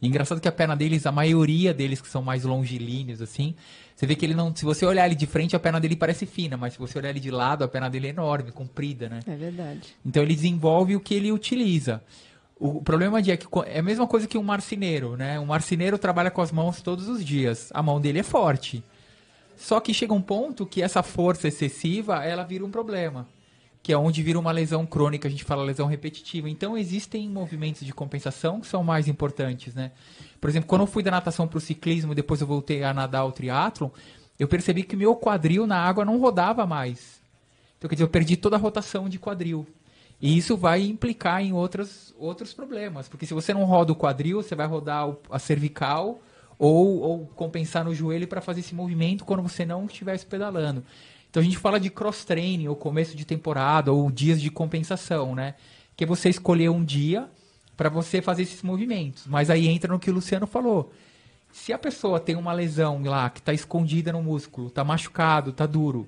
[0.00, 3.54] E engraçado que a perna deles, a maioria deles que são mais longilíneos, assim,
[3.94, 4.54] você vê que ele não.
[4.54, 7.10] Se você olhar ele de frente, a perna dele parece fina, mas se você olhar
[7.10, 9.20] ele de lado, a perna dele é enorme, comprida, né?
[9.26, 9.94] É verdade.
[10.04, 12.02] Então ele desenvolve o que ele utiliza.
[12.58, 15.38] O problema é que é a mesma coisa que um marceneiro, né?
[15.38, 17.70] Um marceneiro trabalha com as mãos todos os dias.
[17.72, 18.84] A mão dele é forte.
[19.62, 23.28] Só que chega um ponto que essa força excessiva, ela vira um problema.
[23.80, 26.50] Que é onde vira uma lesão crônica, a gente fala lesão repetitiva.
[26.50, 29.92] Então existem movimentos de compensação que são mais importantes, né?
[30.40, 33.24] Por exemplo, quando eu fui da natação para o ciclismo, depois eu voltei a nadar
[33.24, 33.88] o triatlon,
[34.36, 37.20] eu percebi que meu quadril na água não rodava mais.
[37.78, 39.64] Então, quer dizer, eu perdi toda a rotação de quadril.
[40.20, 43.08] E isso vai implicar em outros, outros problemas.
[43.08, 46.20] Porque se você não roda o quadril, você vai rodar a cervical,
[46.58, 50.84] ou, ou compensar no joelho para fazer esse movimento quando você não estivesse pedalando.
[51.30, 55.54] Então a gente fala de cross-training, ou começo de temporada, ou dias de compensação, né?
[55.96, 57.28] Que é você escolher um dia
[57.76, 59.26] para você fazer esses movimentos.
[59.26, 60.92] Mas aí entra no que o Luciano falou.
[61.50, 65.66] Se a pessoa tem uma lesão lá que está escondida no músculo, está machucado, está
[65.66, 66.06] duro,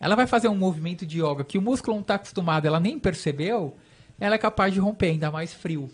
[0.00, 2.98] ela vai fazer um movimento de yoga que o músculo não está acostumado, ela nem
[2.98, 3.76] percebeu,
[4.18, 5.88] ela é capaz de romper, ainda mais frio.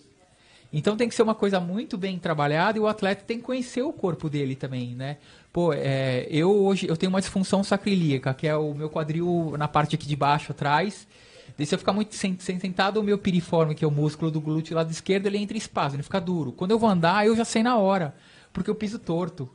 [0.73, 3.83] Então tem que ser uma coisa muito bem trabalhada e o atleta tem que conhecer
[3.83, 5.17] o corpo dele também, né?
[5.53, 9.67] Pô, é, eu hoje eu tenho uma disfunção sacrilíaca, que é o meu quadril na
[9.67, 11.07] parte aqui de baixo atrás.
[11.59, 14.77] E se eu ficar muito sentado, o meu piriforme, que é o músculo do glúteo
[14.77, 16.53] lado esquerdo, ele entra em espasmo, ele fica duro.
[16.53, 18.15] Quando eu vou andar, eu já sei na hora,
[18.53, 19.51] porque eu piso torto.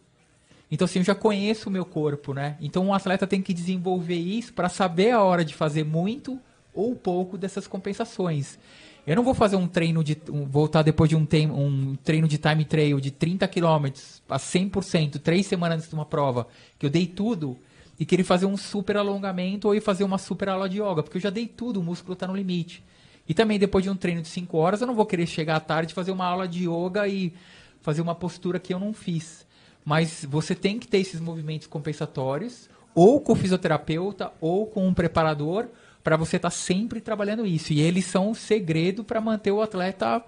[0.70, 2.57] Então, assim, eu já conheço o meu corpo, né?
[2.59, 6.39] Então, um atleta tem que desenvolver isso para saber a hora de fazer muito
[6.74, 8.57] ou pouco dessas compensações.
[9.06, 10.18] Eu não vou fazer um treino de.
[10.30, 13.88] Um, voltar depois de um, tem, um treino de time trail de 30 km
[14.30, 16.47] a 100%, três semanas antes de uma prova,
[16.80, 17.58] que eu dei tudo,
[17.99, 21.18] e querer fazer um super alongamento ou ir fazer uma super aula de yoga, porque
[21.18, 22.82] eu já dei tudo, o músculo está no limite.
[23.28, 25.60] E também depois de um treino de 5 horas, eu não vou querer chegar à
[25.60, 27.34] tarde fazer uma aula de yoga e
[27.82, 29.45] fazer uma postura que eu não fiz.
[29.84, 34.93] Mas você tem que ter esses movimentos compensatórios, ou com o fisioterapeuta, ou com um
[34.93, 35.68] preparador,
[36.04, 37.74] para você estar tá sempre trabalhando isso.
[37.74, 40.24] E eles são o segredo para manter o atleta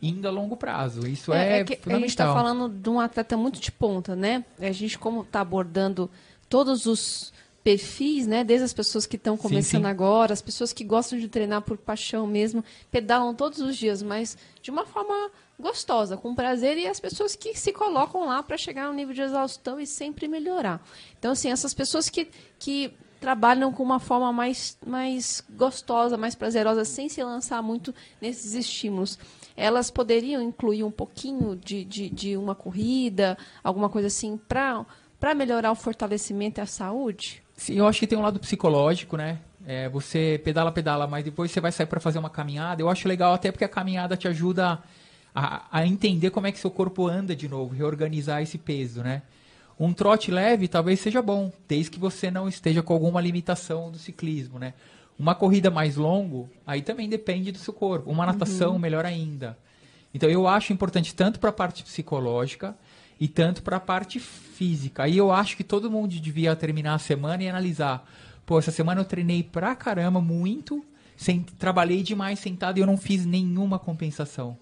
[0.00, 1.06] indo a longo prazo.
[1.06, 1.96] Isso é, é, é fundamental.
[1.96, 4.44] A gente está falando de um atleta muito de ponta, né?
[4.60, 6.10] A gente, como está abordando
[6.48, 7.32] todos os
[7.64, 8.44] perfis, né?
[8.44, 9.90] Desde as pessoas que estão começando sim, sim.
[9.90, 14.36] agora, as pessoas que gostam de treinar por paixão mesmo, pedalam todos os dias, mas
[14.62, 18.86] de uma forma gostosa, com prazer, e as pessoas que se colocam lá para chegar
[18.86, 20.80] a um nível de exaustão e sempre melhorar.
[21.18, 22.28] Então, assim, essas pessoas que,
[22.58, 28.54] que trabalham com uma forma mais, mais gostosa, mais prazerosa, sem se lançar muito nesses
[28.54, 29.18] estímulos.
[29.56, 35.72] Elas poderiam incluir um pouquinho de, de, de uma corrida, alguma coisa assim, para melhorar
[35.72, 37.42] o fortalecimento e a saúde?
[37.56, 39.38] Sim, eu acho que tem um lado psicológico, né?
[39.66, 42.80] É, você pedala, pedala, mas depois você vai sair para fazer uma caminhada.
[42.80, 44.80] Eu acho legal até porque a caminhada te ajuda
[45.34, 49.22] a, a entender como é que seu corpo anda de novo, reorganizar esse peso, né?
[49.78, 53.98] Um trote leve talvez seja bom, desde que você não esteja com alguma limitação do
[53.98, 54.74] ciclismo, né?
[55.18, 58.10] Uma corrida mais longo, aí também depende do seu corpo.
[58.10, 58.78] Uma natação, uhum.
[58.78, 59.56] melhor ainda.
[60.12, 62.76] Então eu acho importante tanto para a parte psicológica
[63.20, 65.04] e tanto para a parte física.
[65.04, 68.08] Aí eu acho que todo mundo devia terminar a semana e analisar.
[68.46, 70.84] Pô, essa semana eu treinei pra caramba, muito,
[71.16, 74.56] sem, trabalhei demais sentado e eu não fiz nenhuma compensação.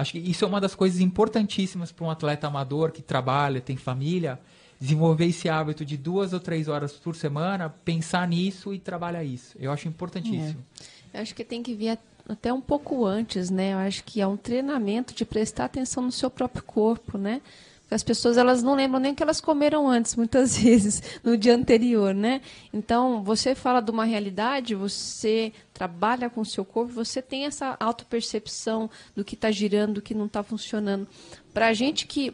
[0.00, 3.76] Acho que isso é uma das coisas importantíssimas para um atleta amador que trabalha, tem
[3.76, 4.40] família,
[4.80, 9.56] desenvolver esse hábito de duas ou três horas por semana, pensar nisso e trabalhar isso.
[9.60, 10.64] Eu acho importantíssimo.
[11.12, 11.18] É.
[11.18, 11.98] Eu acho que tem que vir
[12.28, 13.74] até um pouco antes, né?
[13.74, 17.42] Eu acho que é um treinamento de prestar atenção no seu próprio corpo, né?
[17.90, 21.54] As pessoas elas não lembram nem o que elas comeram antes, muitas vezes, no dia
[21.54, 22.40] anterior, né?
[22.72, 27.76] Então, você fala de uma realidade, você trabalha com o seu corpo, você tem essa
[27.80, 31.08] autopercepção do que está girando, do que não está funcionando.
[31.52, 32.32] Para a gente que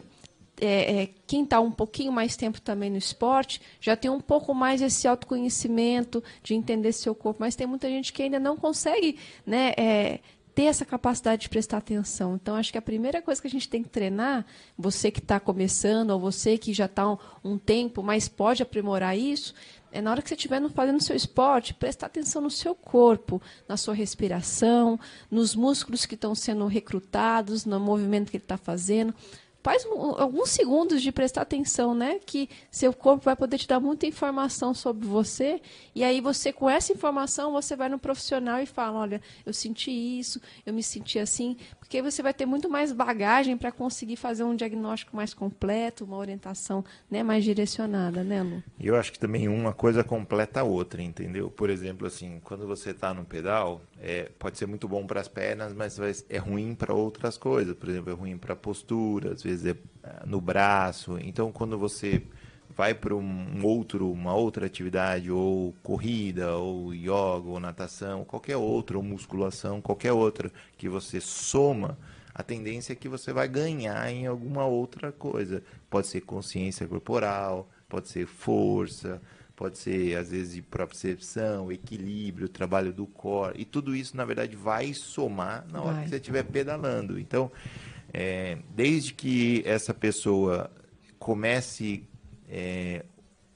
[0.60, 4.54] é, é, quem está um pouquinho mais tempo também no esporte já tem um pouco
[4.54, 9.18] mais esse autoconhecimento de entender seu corpo, mas tem muita gente que ainda não consegue
[9.44, 10.20] né, é,
[10.56, 12.34] ter essa capacidade de prestar atenção.
[12.34, 14.42] Então, acho que a primeira coisa que a gente tem que treinar,
[14.76, 19.18] você que está começando, ou você que já está um, um, tempo, mas pode aprimorar
[19.18, 19.52] isso,
[19.92, 23.76] é na hora que você estiver fazendo seu esporte, prestar atenção no seu corpo, na
[23.76, 24.98] sua respiração,
[25.30, 29.14] nos músculos que estão sendo recrutados, no movimento que ele está fazendo
[29.66, 29.84] faz
[30.18, 32.20] alguns segundos de prestar atenção, né?
[32.24, 35.60] Que seu corpo vai poder te dar muita informação sobre você.
[35.92, 39.90] E aí você, com essa informação, você vai no profissional e fala, olha, eu senti
[39.90, 41.56] isso, eu me senti assim.
[41.86, 46.16] Porque você vai ter muito mais bagagem para conseguir fazer um diagnóstico mais completo, uma
[46.16, 48.60] orientação né, mais direcionada, né, Lu?
[48.80, 51.48] Eu acho que também uma coisa completa a outra, entendeu?
[51.48, 55.28] Por exemplo, assim, quando você está no pedal, é, pode ser muito bom para as
[55.28, 55.96] pernas, mas
[56.28, 57.76] é ruim para outras coisas.
[57.76, 61.16] Por exemplo, é ruim para a postura, às vezes é, é no braço.
[61.22, 62.20] Então, quando você
[62.76, 68.98] vai para um outro, uma outra atividade, ou corrida, ou yoga, ou natação, qualquer outra,
[68.98, 71.98] ou musculação, qualquer outra que você soma,
[72.34, 75.62] a tendência é que você vai ganhar em alguma outra coisa.
[75.88, 79.22] Pode ser consciência corporal, pode ser força,
[79.56, 84.54] pode ser às vezes de percepção, equilíbrio, trabalho do core, e tudo isso na verdade
[84.54, 86.02] vai somar na hora vai.
[86.04, 87.18] que você estiver pedalando.
[87.18, 87.50] Então,
[88.12, 90.70] é, desde que essa pessoa
[91.18, 92.04] comece
[92.48, 93.04] é,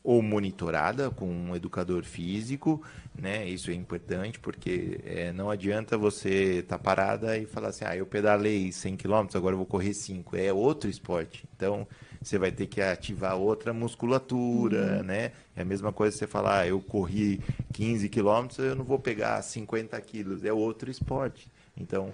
[0.03, 2.83] ou monitorada com um educador físico,
[3.15, 3.47] né?
[3.47, 7.97] Isso é importante porque é, não adianta você estar tá parada e falar assim, ah,
[7.97, 10.37] eu pedalei 100 km, agora eu vou correr 5.
[10.37, 11.45] É outro esporte.
[11.55, 11.87] Então,
[12.23, 15.03] você vai ter que ativar outra musculatura, uhum.
[15.03, 15.33] né?
[15.55, 17.41] É a mesma coisa você falar, ah, eu corri
[17.73, 20.45] 15 quilômetros, eu não vou pegar 50 quilos.
[20.45, 21.51] É outro esporte.
[21.81, 22.13] Então,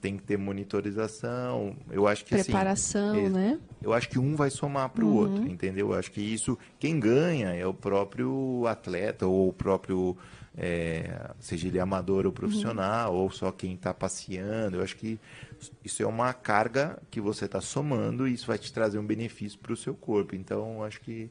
[0.00, 1.76] tem que ter monitorização.
[1.90, 3.58] Eu acho que assim, Preparação, assim, né?
[3.82, 5.16] Eu acho que um vai somar para o uhum.
[5.16, 5.92] outro, entendeu?
[5.92, 10.16] Eu acho que isso, quem ganha é o próprio atleta ou o próprio,
[10.56, 13.20] é, seja ele amador ou profissional, uhum.
[13.20, 14.76] ou só quem está passeando.
[14.76, 15.18] Eu acho que
[15.84, 19.58] isso é uma carga que você está somando e isso vai te trazer um benefício
[19.58, 20.34] para o seu corpo.
[20.34, 21.30] Então, acho que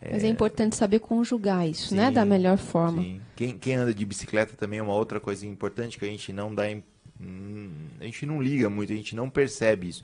[0.00, 0.12] é...
[0.12, 2.10] Mas é importante saber conjugar isso, sim, né?
[2.10, 3.02] Da melhor forma.
[3.02, 3.20] Sim.
[3.36, 6.54] Quem, quem anda de bicicleta também é uma outra coisa importante que a gente não
[6.54, 6.64] dá.
[7.20, 10.02] Hum, a gente não liga muito, a gente não percebe isso.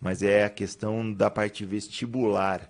[0.00, 2.68] Mas é a questão da parte vestibular.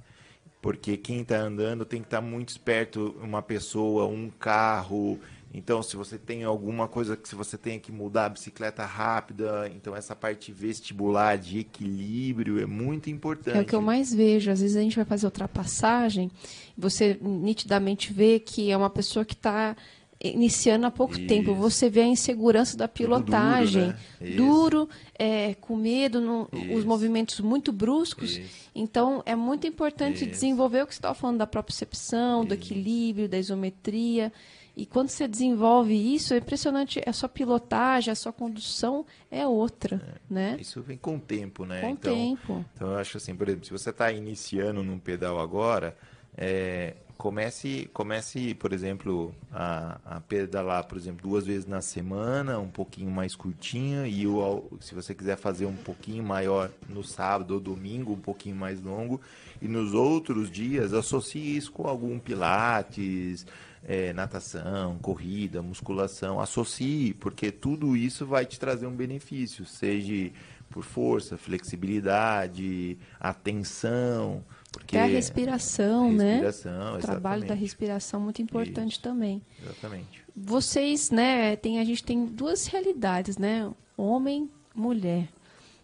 [0.61, 5.21] Porque quem está andando tem que estar tá muito esperto, uma pessoa, um carro,
[5.53, 9.71] então, se você tem alguma coisa que se você tenha que mudar a bicicleta rápida,
[9.75, 13.57] então essa parte vestibular de equilíbrio é muito importante.
[13.57, 14.51] É o que eu mais vejo.
[14.51, 16.31] Às vezes a gente vai fazer ultrapassagem,
[16.77, 19.75] você nitidamente vê que é uma pessoa que está
[20.23, 21.27] iniciando há pouco Isso.
[21.27, 21.55] tempo.
[21.55, 24.37] Você vê a insegurança da pilotagem, duro, né?
[24.37, 24.89] duro
[25.19, 28.37] é, com medo, no, os movimentos muito bruscos.
[28.37, 28.69] Isso.
[28.75, 33.39] Então, é muito importante desenvolver o que você estava falando da propriocepção, do equilíbrio, da
[33.39, 34.33] isometria.
[34.77, 39.97] E quando você desenvolve isso, é impressionante, a sua pilotagem, a sua condução é outra,
[39.97, 40.57] é, né?
[40.61, 41.81] Isso vem com o tempo, né?
[41.81, 42.65] Com então, tempo.
[42.75, 45.97] Então, eu acho assim, por exemplo, se você está iniciando num pedal agora,
[46.37, 52.71] é, comece, comece, por exemplo, a, a, pedalar, por exemplo, duas vezes na semana, um
[52.71, 57.61] pouquinho mais curtinha, e o, se você quiser fazer um pouquinho maior no sábado ou
[57.61, 59.21] domingo, um pouquinho mais longo,
[59.61, 63.45] e nos outros dias associe isso com algum pilates,
[63.85, 70.31] é, natação, corrida, musculação, associe, porque tudo isso vai te trazer um benefício, seja
[70.71, 76.41] por força, flexibilidade, atenção, porque Até a respiração, né?
[76.41, 76.97] respiração?
[76.97, 79.43] O trabalho da respiração muito importante isso, também.
[79.63, 80.25] Exatamente.
[80.37, 83.71] Vocês, né, tem a gente tem duas realidades, né?
[83.97, 85.29] Homem, mulher.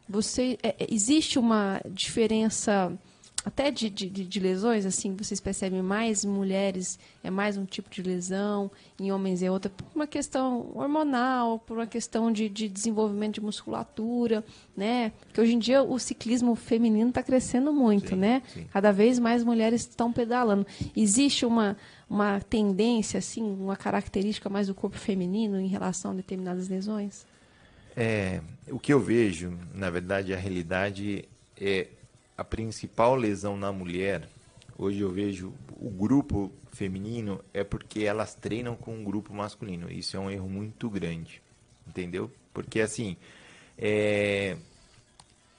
[0.08, 2.92] Você é, é existe uma diferença
[3.44, 8.02] até de, de, de, lesões, assim, vocês percebem mais mulheres é mais um tipo de
[8.02, 13.34] lesão, em homens é outra, por uma questão hormonal, por uma questão de, de desenvolvimento
[13.34, 14.42] de musculatura,
[14.74, 15.12] né?
[15.26, 18.42] Porque hoje em dia o ciclismo feminino está crescendo muito, sim, né?
[18.48, 18.66] Sim.
[18.72, 20.66] Cada vez mais mulheres estão pedalando.
[20.96, 21.76] Existe uma,
[22.08, 27.26] uma tendência, assim, uma característica mais do corpo feminino em relação a determinadas lesões?
[27.94, 28.40] É,
[28.70, 31.28] o que eu vejo, na verdade, a realidade
[31.60, 31.88] é
[32.36, 34.28] a principal lesão na mulher,
[34.76, 39.90] hoje eu vejo o grupo feminino, é porque elas treinam com um grupo masculino.
[39.90, 41.40] Isso é um erro muito grande,
[41.86, 42.30] entendeu?
[42.52, 43.16] Porque assim,
[43.78, 44.56] é...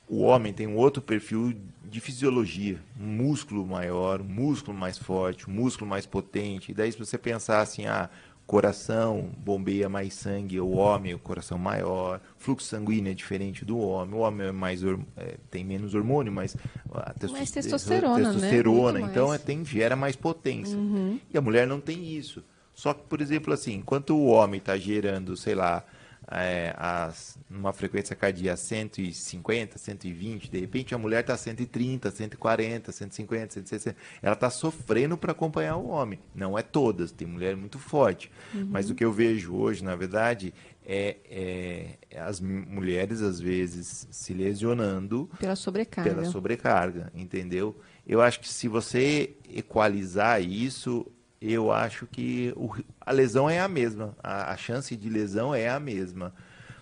[0.07, 6.05] o homem tem um outro perfil de fisiologia, músculo maior, músculo mais forte, músculo mais
[6.05, 6.71] potente.
[6.71, 8.09] E daí se você pensar assim, ah,
[8.45, 14.15] coração bombeia mais sangue, o homem, o coração maior, fluxo sanguíneo é diferente do homem,
[14.15, 14.83] o homem é mais
[15.17, 16.55] é, tem menos hormônio, mas
[16.93, 19.07] a mais testosterona, testosterona né?
[19.09, 20.77] então é, tem gera mais potência.
[20.77, 21.19] Uhum.
[21.33, 22.43] E a mulher não tem isso.
[22.73, 25.83] Só que, por exemplo, assim, enquanto o homem está gerando, sei lá,
[26.31, 33.53] é, as, numa frequência cardíaca 150, 120, de repente a mulher está 130, 140, 150,
[33.53, 33.97] 160.
[34.21, 36.19] Ela está sofrendo para acompanhar o homem.
[36.33, 38.31] Não é todas, tem mulher muito forte.
[38.53, 38.67] Uhum.
[38.69, 40.53] Mas o que eu vejo hoje, na verdade,
[40.85, 46.09] é, é, as mulheres, às vezes, se lesionando pela sobrecarga.
[46.09, 47.75] Pela sobrecarga, entendeu?
[48.05, 51.05] Eu acho que se você equalizar isso,
[51.41, 55.69] eu acho que o, a lesão é a mesma, a, a, chance de lesão é
[55.69, 56.33] a mesma.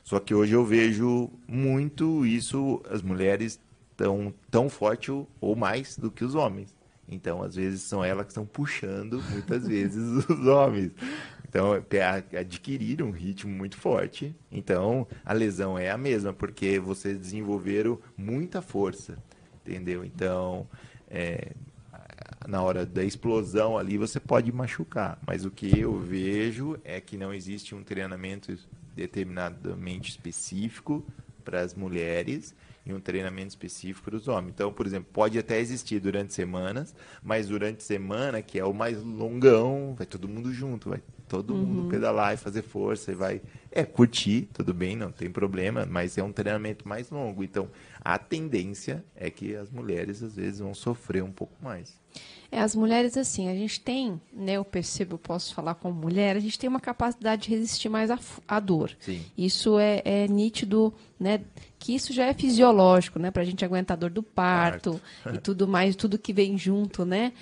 [0.03, 3.59] Só que hoje eu vejo muito isso, as mulheres
[3.95, 6.73] tão tão forte ou mais do que os homens.
[7.07, 10.91] Então, às vezes são elas que estão puxando muitas vezes os homens.
[11.47, 11.71] Então,
[12.39, 14.35] adquiriram um ritmo muito forte.
[14.51, 19.17] Então, a lesão é a mesma, porque vocês desenvolveram muita força,
[19.61, 20.03] entendeu?
[20.03, 20.67] Então,
[21.07, 21.51] é,
[22.47, 25.19] na hora da explosão ali você pode machucar.
[25.25, 28.57] Mas o que eu vejo é que não existe um treinamento
[28.95, 31.05] determinadamente específico
[31.43, 34.51] para as mulheres e um treinamento específico para os homens.
[34.53, 39.01] Então, por exemplo, pode até existir durante semanas, mas durante semana, que é o mais
[39.01, 43.41] longão, vai todo mundo junto, vai todo mundo pedalar e fazer força e vai.
[43.71, 47.43] É, curtir, tudo bem, não tem problema, mas é um treinamento mais longo.
[47.43, 47.69] Então,
[48.01, 52.02] a tendência é que as mulheres, às vezes, vão sofrer um pouco mais.
[52.51, 56.35] É, as mulheres, assim, a gente tem, né, eu percebo, eu posso falar como mulher,
[56.35, 58.11] a gente tem uma capacidade de resistir mais
[58.47, 58.91] à, dor.
[58.99, 59.25] Sim.
[59.35, 61.41] Isso é, é nítido, né,
[61.79, 65.01] que isso já é fisiológico, né, pra gente aguentar a dor do parto,
[65.33, 67.33] e tudo mais, tudo que vem junto, né.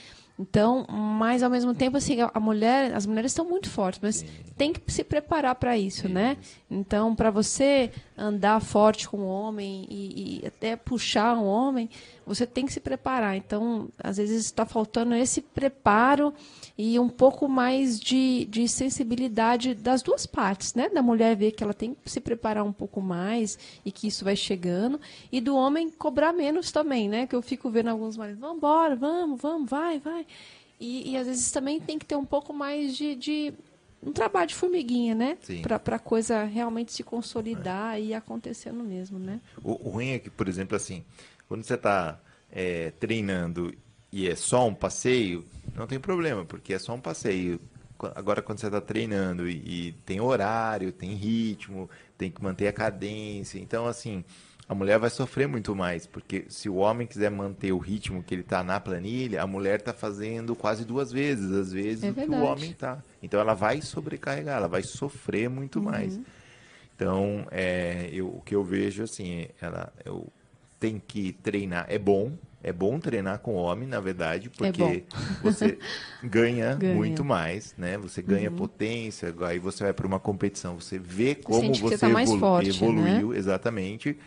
[0.41, 4.26] Então, mas ao mesmo tempo, assim, a mulher, as mulheres estão muito fortes, mas
[4.57, 6.36] tem que se preparar para isso, né?
[6.69, 11.88] Então, para você andar forte com o homem e, e até puxar um homem,
[12.34, 13.36] você tem que se preparar.
[13.36, 16.34] Então, às vezes está faltando esse preparo
[16.77, 20.89] e um pouco mais de, de sensibilidade das duas partes, né?
[20.89, 24.23] Da mulher ver que ela tem que se preparar um pouco mais e que isso
[24.23, 24.99] vai chegando,
[25.32, 27.27] e do homem cobrar menos também, né?
[27.27, 30.25] Que eu fico vendo alguns maridos, vamos embora, vamos, vamos, vai, vai.
[30.79, 33.53] E, e às vezes também tem que ter um pouco mais de, de
[34.03, 35.38] um trabalho de formiguinha, né?
[35.61, 39.39] Para a coisa realmente se consolidar e ir acontecendo mesmo, né?
[39.63, 41.03] O, o ruim é que, por exemplo, assim,
[41.52, 42.18] quando você está
[42.97, 43.74] treinando
[44.10, 45.43] e é só um passeio,
[45.76, 47.60] não tem problema, porque é só um passeio.
[48.16, 52.72] Agora, quando você está treinando e, e tem horário, tem ritmo, tem que manter a
[52.72, 54.24] cadência, então, assim,
[54.66, 58.34] a mulher vai sofrer muito mais, porque se o homem quiser manter o ritmo que
[58.34, 62.14] ele está na planilha, a mulher está fazendo quase duas vezes, às vezes, É o
[62.14, 63.04] que o homem está.
[63.22, 65.86] Então, ela vai sobrecarregar, ela vai sofrer muito Uhum.
[65.86, 66.18] mais.
[66.95, 70.32] Então, é, eu, o que eu vejo assim, ela eu
[70.82, 71.86] tem que treinar.
[71.89, 75.79] É bom, é bom treinar com homem, na verdade, porque É você
[76.21, 76.95] ganha, Ganha.
[76.95, 76.97] Uhum.
[76.97, 77.97] muito mais, né?
[77.99, 82.09] Você ganha potência, aí você vai para uma competição, você vê como você, você tá
[82.09, 82.67] evolu- forte, né?
[82.69, 84.17] evoluiu, exatamente.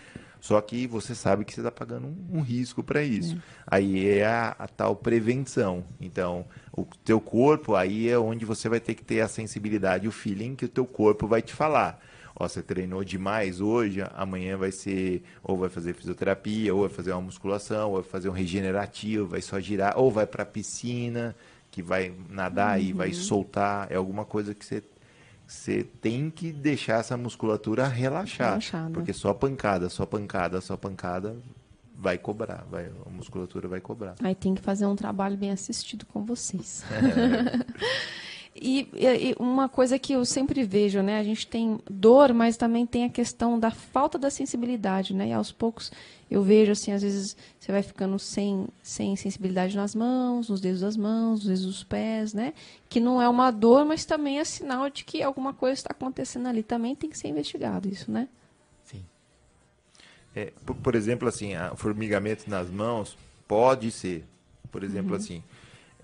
[0.41, 3.35] Só que você sabe que você está pagando um, um risco para isso.
[3.67, 5.85] Aí é a, a tal prevenção.
[6.01, 6.45] Então,
[6.77, 10.55] o teu corpo, aí é onde você vai ter que ter a sensibilidade, o feeling
[10.55, 11.99] que o teu corpo vai te falar.
[12.37, 17.13] Ó, você treinou demais hoje, amanhã vai ser, ou vai fazer fisioterapia, ou vai fazer
[17.13, 21.35] uma musculação, ou vai fazer um regenerativo, vai só girar, ou vai para a piscina,
[21.71, 22.99] que vai nadar e Uhum.
[22.99, 23.87] vai soltar.
[23.91, 24.83] É alguma coisa que você
[25.47, 28.49] você tem que deixar essa musculatura relaxar.
[28.49, 28.91] Relaxada.
[28.95, 31.37] Porque só pancada, só pancada, só pancada
[31.97, 32.65] vai cobrar.
[32.71, 34.15] Vai, a musculatura vai cobrar.
[34.23, 36.83] Aí tem que fazer um trabalho bem assistido com vocês.
[36.91, 36.95] E,
[38.55, 41.19] e- e uma coisa que eu sempre vejo, né?
[41.19, 45.29] A gente tem dor, mas também tem a questão da falta da sensibilidade, né?
[45.29, 45.91] E aos poucos
[46.31, 50.81] eu vejo, assim, às vezes você vai ficando sem, sem sensibilidade nas mãos, nos dedos
[50.81, 52.55] das mãos, nos dedos dos pés, né?
[52.89, 56.47] Que não é uma dor, mas também é sinal de que alguma coisa está acontecendo
[56.47, 56.63] ali.
[56.63, 58.29] Também tem que ser investigado isso, né?
[58.85, 59.05] Sim.
[60.35, 64.25] É, por, por exemplo, assim, o formigamento nas mãos pode ser,
[64.71, 65.43] por exemplo, assim,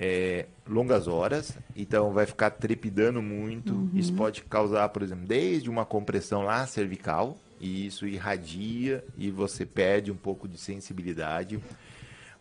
[0.00, 3.86] é, longas horas, então vai ficar trepidando muito.
[3.94, 9.66] Isso pode causar, por exemplo, desde uma compressão lá cervical, e isso irradia e você
[9.66, 11.60] perde um pouco de sensibilidade.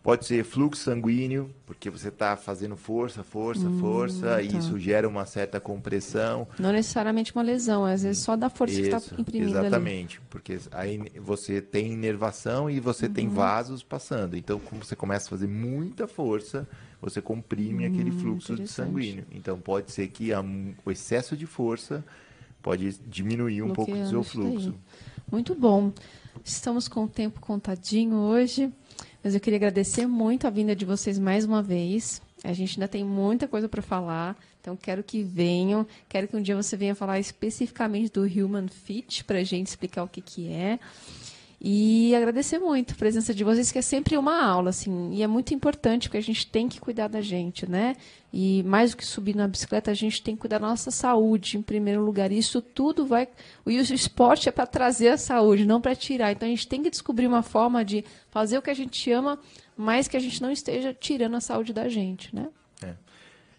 [0.02, 4.56] Pode ser fluxo sanguíneo, porque você está fazendo força, força, força, e tá.
[4.56, 6.48] isso gera uma certa compressão.
[6.58, 9.66] Não necessariamente uma lesão, às vezes só da força que Isso, está imprimindo ali.
[9.66, 13.34] exatamente, porque aí você tem inervação e você tem Uhum.
[13.34, 14.38] vasos passando.
[14.38, 16.66] Então, como você começa a fazer muita força,
[17.00, 19.24] você comprime aquele fluxo Hum, sanguíneo.
[19.32, 20.44] Então, pode ser que a-
[20.84, 22.04] o excesso de força
[22.62, 24.74] pode diminuir um pouco do seu fluxo.
[25.30, 25.92] Muito bom.
[26.44, 28.70] Estamos com o tempo contadinho hoje,
[29.22, 32.20] mas eu queria agradecer muito a vinda de vocês mais uma vez.
[32.42, 35.86] A gente ainda tem muita coisa para falar, então quero que venham.
[36.08, 40.02] Quero que um dia você venha falar especificamente do Human Fit para a gente explicar
[40.04, 40.78] o que, que é.
[41.62, 45.26] E agradecer muito a presença de vocês, que é sempre uma aula, assim, e é
[45.26, 47.96] muito importante, porque a gente tem que cuidar da gente, né?
[48.32, 51.58] E mais do que subir na bicicleta, a gente tem que cuidar da nossa saúde,
[51.58, 52.32] em primeiro lugar.
[52.32, 53.28] E isso tudo vai.
[53.66, 56.32] E o esporte é para trazer a saúde, não para tirar.
[56.32, 59.38] Então a gente tem que descobrir uma forma de fazer o que a gente ama,
[59.76, 62.48] mas que a gente não esteja tirando a saúde da gente, né?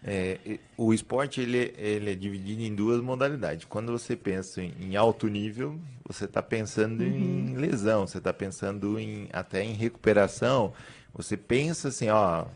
[0.04, 3.64] É, e- o esporte ele, ele é dividido em duas modalidades.
[3.66, 5.78] Quando você pensa em alto nível,
[6.12, 10.72] você está pensando em lesão, você está pensando em, até em recuperação.
[11.14, 12.46] Você pensa assim, ó,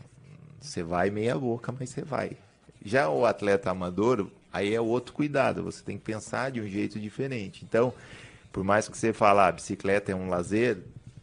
[0.59, 2.31] você vai meia boca, mas você vai.
[2.83, 5.63] Já o atleta amador, aí é outro cuidado.
[5.63, 7.63] Você tem que pensar de um jeito diferente.
[7.63, 7.93] Então,
[8.51, 10.79] por mais que você fale, ah, bicicleta é um lazer,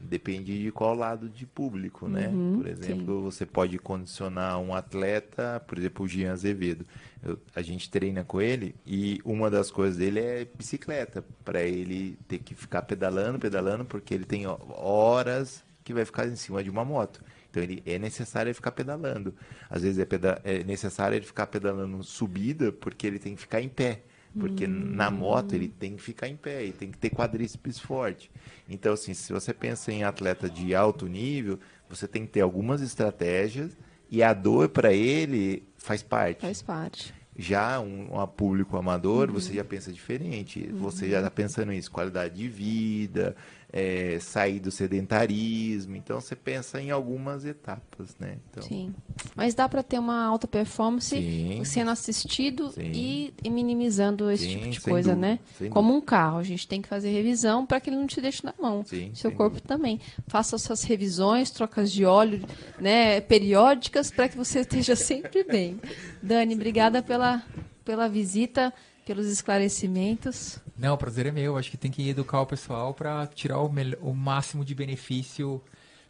[0.08, 2.28] depende de qual lado de público, né?
[2.56, 6.84] por exemplo, você pode condicionar um atleta, por exemplo, o Jean Azevedo.
[7.22, 12.18] Eu- a gente treina com ele e uma das coisas dele é bicicleta, para ele
[12.28, 16.62] ter que ficar pedalando, pedalando, porque ele tem ho- horas que vai ficar em cima
[16.62, 17.22] de uma moto.
[17.50, 19.34] Então ele é necessário ele ficar pedalando.
[19.70, 23.60] Às vezes é, peda é necessário ele ficar pedalando subida porque ele tem que ficar
[23.60, 24.02] em pé.
[24.38, 24.92] Porque hum.
[24.94, 28.30] na moto ele tem que ficar em pé, ele tem que ter quadríceps forte.
[28.68, 31.58] Então, assim, se você pensa em atleta de alto nível,
[31.88, 33.76] você tem que ter algumas estratégias
[34.10, 36.40] e a dor para ele faz parte.
[36.40, 37.14] Faz parte.
[37.36, 39.34] Já um, um público amador, uhum.
[39.34, 40.68] você já pensa diferente.
[40.70, 40.78] Uhum.
[40.78, 43.34] Você já está pensando nisso, qualidade de vida,
[43.76, 45.96] é, sair do sedentarismo.
[45.96, 48.38] Então você pensa em algumas etapas, né?
[48.48, 48.62] Então...
[48.62, 48.94] Sim.
[49.34, 51.64] Mas dá para ter uma alta performance Sim.
[51.64, 55.40] sendo assistido e, e, minimizando esse Sim, tipo de coisa, dúvida, né?
[55.70, 55.98] Como dúvida.
[55.98, 58.54] um carro, a gente tem que fazer revisão para que ele não te deixe na
[58.60, 58.84] mão.
[58.84, 59.66] Sim, Seu corpo dúvida.
[59.66, 60.00] também.
[60.28, 62.46] Faça suas revisões, trocas de óleo,
[62.78, 65.80] né, periódicas para que você esteja sempre bem.
[66.22, 67.42] Dani, obrigada pela
[67.84, 68.72] pela visita
[69.04, 70.58] pelos esclarecimentos.
[70.76, 71.56] Não, o prazer é meu.
[71.56, 75.60] Acho que tem que educar o pessoal para tirar o, o, máximo de benefício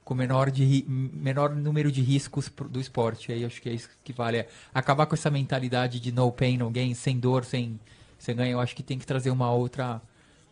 [0.04, 3.32] com menor, de, menor número de riscos do esporte.
[3.32, 4.38] Aí acho que é isso que vale.
[4.38, 7.78] É acabar com essa mentalidade de no pain, no gain, sem dor, sem,
[8.18, 8.52] sem ganho.
[8.52, 10.00] Eu acho que tem que trazer uma outra,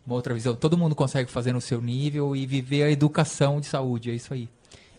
[0.05, 0.55] uma outra visão.
[0.55, 4.11] Todo mundo consegue fazer no seu nível e viver a educação de saúde.
[4.11, 4.49] É isso aí.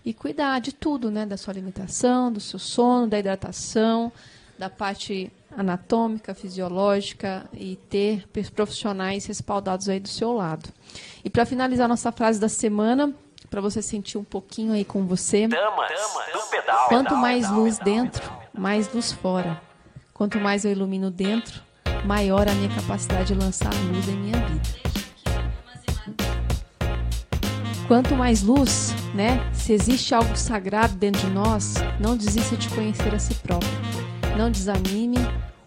[0.04, 1.24] E cuidar de tudo, né?
[1.24, 4.12] Da sua alimentação, do seu sono, da hidratação,
[4.58, 10.68] da parte anatômica, fisiológica e ter profissionais respaldados aí do seu lado.
[11.24, 13.14] E para finalizar nossa frase da semana,
[13.50, 15.46] para você sentir um pouquinho aí com você.
[15.46, 15.90] Damas,
[16.32, 16.88] do pedal.
[16.88, 19.60] Quanto mais luz dentro, mais luz fora.
[20.12, 21.62] Quanto mais eu ilumino dentro,
[22.04, 24.84] maior a minha capacidade de lançar luz em minha vida.
[27.86, 29.38] Quanto mais luz, né?
[29.52, 33.93] Se existe algo sagrado dentro de nós, não desista de conhecer a si próprio.
[34.36, 35.18] Não desanime,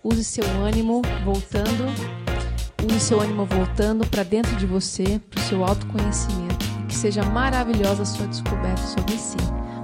[0.04, 1.86] use seu ânimo voltando,
[2.86, 6.66] use seu ânimo voltando para dentro de você, para o seu autoconhecimento.
[6.88, 9.38] Que seja maravilhosa a sua descoberta sobre si.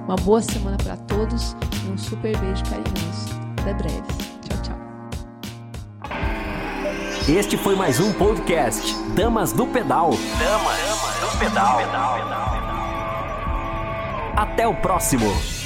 [0.04, 1.56] Uma boa semana para todos
[1.86, 3.44] e um super beijo carinhoso.
[3.60, 4.02] Até breve.
[4.42, 4.78] Tchau, tchau.
[7.26, 10.10] Este foi mais um podcast Damas do Pedal.
[10.38, 10.78] Damas
[11.20, 11.78] do Pedal.
[14.36, 15.63] Até o próximo.